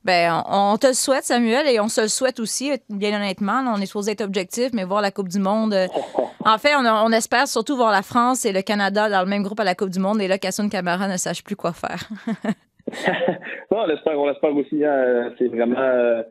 Ben, 0.04 0.44
on, 0.52 0.76
te 0.76 0.88
le 0.88 0.94
souhaite, 0.94 1.24
Samuel, 1.24 1.66
et 1.68 1.80
on 1.80 1.88
se 1.88 2.02
le 2.02 2.10
souhaite 2.10 2.42
aussi, 2.42 2.72
bien 2.89 3.16
honnêtement. 3.16 3.63
on 3.74 3.80
est 3.80 3.86
supposé 3.86 4.12
être 4.12 4.24
objectif, 4.24 4.72
mais 4.74 4.84
voir 4.84 5.02
la 5.02 5.12
Coupe 5.12 5.30
du 5.30 5.39
Monde. 5.39 5.74
Euh, 5.74 5.88
en 6.46 6.58
fait, 6.58 6.76
on, 6.76 7.12
espère 7.13 7.48
surtout 7.48 7.78
voir 7.78 7.92
la 7.92 8.02
France 8.02 8.46
et 8.46 8.52
le 8.52 8.62
Canada 8.62 9.10
dans 9.10 9.22
le 9.22 9.30
même 9.30 9.44
groupe 9.44 9.60
à 9.62 9.63
la 9.63 9.76
Coupe 9.76 9.92
du 9.92 10.00
Monde 10.00 10.22
et 10.22 10.28
là, 10.28 10.38
Casson 10.38 10.68
Camara 10.68 11.08
ne 11.08 11.16
sache 11.16 11.42
plus 11.42 11.56
quoi 11.56 11.72
faire. 11.72 12.10
on 13.72 13.86
l'espère, 13.86 14.20
on 14.20 14.28
l'espère 14.28 14.54
aussi. 14.54 14.84
Hein. 14.84 15.32
C'est 15.38 15.48
vraiment. 15.48 15.80
Euh, 15.80 16.24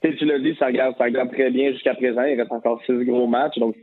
tu 0.00 0.24
l'as 0.24 0.38
dit, 0.38 0.54
ça 0.56 0.66
regarde, 0.66 0.94
ça 0.96 1.04
regarde 1.04 1.32
très 1.32 1.50
bien 1.50 1.72
jusqu'à 1.72 1.94
présent. 1.94 2.22
Il 2.22 2.40
reste 2.40 2.52
encore 2.52 2.80
six 2.86 3.04
gros 3.04 3.26
matchs, 3.26 3.58
donc 3.58 3.74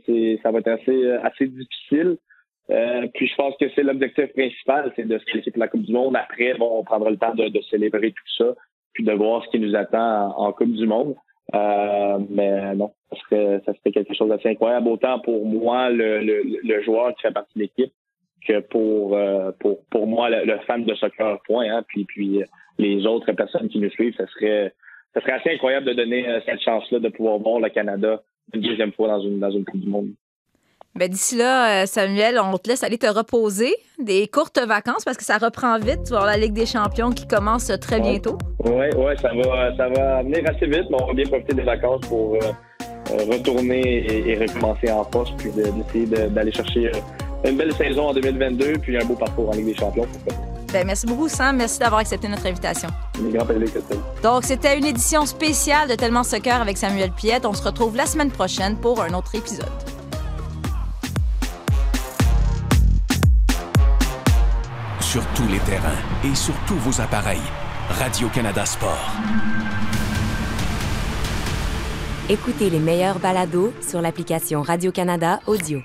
ça 0.42 0.50
va 0.50 0.60
être 0.60 0.68
assez, 0.68 1.10
assez 1.22 1.46
difficile. 1.46 2.16
Euh, 2.70 3.06
puis 3.14 3.28
je 3.28 3.34
pense 3.36 3.54
que 3.58 3.66
c'est 3.74 3.82
l'objectif 3.82 4.32
principal, 4.32 4.92
c'est 4.96 5.06
de 5.06 5.18
se 5.18 5.24
qualifier 5.24 5.52
pour 5.52 5.60
la 5.60 5.68
Coupe 5.68 5.82
du 5.82 5.92
Monde. 5.92 6.16
Après, 6.16 6.54
bon, 6.54 6.78
on 6.78 6.84
prendra 6.84 7.10
le 7.10 7.16
temps 7.16 7.34
de, 7.34 7.48
de 7.48 7.60
célébrer 7.70 8.10
tout 8.10 8.44
ça 8.44 8.54
puis 8.92 9.04
de 9.04 9.12
voir 9.12 9.44
ce 9.44 9.50
qui 9.50 9.60
nous 9.60 9.76
attend 9.76 10.34
en, 10.36 10.52
Coupe 10.52 10.72
du 10.72 10.86
Monde. 10.86 11.14
Euh, 11.54 12.18
mais 12.30 12.74
non, 12.74 12.92
ça 13.10 13.16
serait, 13.18 13.60
ça 13.66 13.74
serait 13.74 13.92
quelque 13.92 14.14
chose 14.14 14.30
d'assez 14.30 14.48
incroyable, 14.48 14.88
autant 14.88 15.20
pour 15.20 15.46
moi, 15.46 15.90
le, 15.90 16.20
le, 16.20 16.42
le 16.62 16.82
joueur 16.82 17.14
qui 17.14 17.22
fait 17.22 17.30
partie 17.30 17.52
de 17.56 17.62
l'équipe, 17.62 17.92
que 18.46 18.60
pour, 18.60 19.16
euh, 19.16 19.52
pour, 19.60 19.84
pour 19.90 20.06
moi, 20.06 20.30
le, 20.30 20.58
fan 20.66 20.84
de 20.84 20.94
soccer, 20.94 21.38
point. 21.46 21.66
Hein, 21.70 21.84
puis, 21.88 22.04
puis 22.04 22.40
les 22.78 23.06
autres 23.06 23.30
personnes 23.32 23.68
qui 23.68 23.78
nous 23.78 23.90
suivent, 23.90 24.16
ça 24.16 24.26
serait, 24.28 24.72
ça 25.14 25.20
serait 25.20 25.32
assez 25.32 25.50
incroyable 25.50 25.86
de 25.86 25.92
donner 25.92 26.28
euh, 26.28 26.40
cette 26.46 26.60
chance-là 26.62 26.98
de 26.98 27.08
pouvoir 27.10 27.38
voir 27.38 27.60
le 27.60 27.68
Canada 27.68 28.22
une 28.54 28.62
deuxième 28.62 28.92
fois 28.92 29.08
dans 29.08 29.20
une, 29.20 29.38
dans 29.38 29.50
une 29.50 29.64
Coupe 29.64 29.80
du 29.80 29.88
Monde. 29.88 30.10
Ben, 30.96 31.10
d'ici 31.10 31.36
là, 31.36 31.82
euh, 31.82 31.86
Samuel, 31.86 32.40
on 32.42 32.56
te 32.56 32.70
laisse 32.70 32.82
aller 32.82 32.96
te 32.96 33.06
reposer. 33.06 33.74
Des 33.98 34.28
courtes 34.28 34.58
vacances 34.58 35.04
parce 35.04 35.18
que 35.18 35.24
ça 35.24 35.36
reprend 35.36 35.78
vite. 35.78 36.04
Tu 36.04 36.10
vas 36.12 36.20
avoir 36.20 36.26
la 36.26 36.38
Ligue 36.38 36.54
des 36.54 36.64
champions 36.64 37.10
qui 37.10 37.28
commence 37.28 37.70
très 37.82 38.00
bientôt. 38.00 38.38
Oui, 38.64 38.72
ouais, 38.72 39.16
ça 39.20 39.28
va, 39.34 39.76
ça 39.76 39.88
va 39.90 40.22
venir 40.22 40.42
assez 40.48 40.66
vite, 40.66 40.84
mais 40.90 40.96
on 40.98 41.06
va 41.06 41.12
bien 41.12 41.26
profiter 41.26 41.52
des 41.52 41.64
vacances 41.64 42.00
pour 42.08 42.36
euh, 42.36 42.38
euh, 43.10 43.24
retourner 43.30 44.30
et, 44.30 44.38
recommencer 44.38 44.90
en 44.90 45.04
force, 45.04 45.30
puis 45.36 45.50
d'essayer 45.50 46.06
d'aller 46.28 46.52
chercher 46.52 46.90
une 47.44 47.56
belle 47.58 47.74
saison 47.74 48.08
en 48.08 48.14
2022, 48.14 48.78
puis 48.80 48.96
un 48.96 49.04
beau 49.04 49.16
parcours 49.16 49.50
en 49.50 49.52
Ligue 49.52 49.66
des 49.66 49.76
champions. 49.76 50.06
Ben, 50.72 50.86
merci 50.86 51.04
beaucoup, 51.04 51.28
Sam. 51.28 51.58
Merci 51.58 51.78
d'avoir 51.78 52.00
accepté 52.00 52.26
notre 52.26 52.46
invitation. 52.46 52.88
Un 53.20 53.28
grand 53.28 53.44
plaisir, 53.44 53.82
Donc, 54.22 54.44
c'était 54.44 54.78
une 54.78 54.86
édition 54.86 55.26
spéciale 55.26 55.90
de 55.90 55.94
Tellement 55.94 56.24
Soccer 56.24 56.58
avec 56.58 56.78
Samuel 56.78 57.10
Piette. 57.10 57.44
On 57.44 57.52
se 57.52 57.62
retrouve 57.62 57.96
la 57.96 58.06
semaine 58.06 58.30
prochaine 58.30 58.76
pour 58.76 59.02
un 59.02 59.12
autre 59.12 59.34
épisode. 59.34 59.66
Sur 65.16 65.26
tous 65.28 65.48
les 65.50 65.60
terrains 65.60 65.96
et 66.24 66.34
sur 66.34 66.52
tous 66.66 66.74
vos 66.74 67.00
appareils. 67.00 67.40
Radio-Canada 67.88 68.66
Sport. 68.66 69.12
Écoutez 72.28 72.68
les 72.68 72.80
meilleurs 72.80 73.18
balados 73.18 73.72
sur 73.80 74.02
l'application 74.02 74.60
Radio-Canada 74.60 75.40
Audio. 75.46 75.80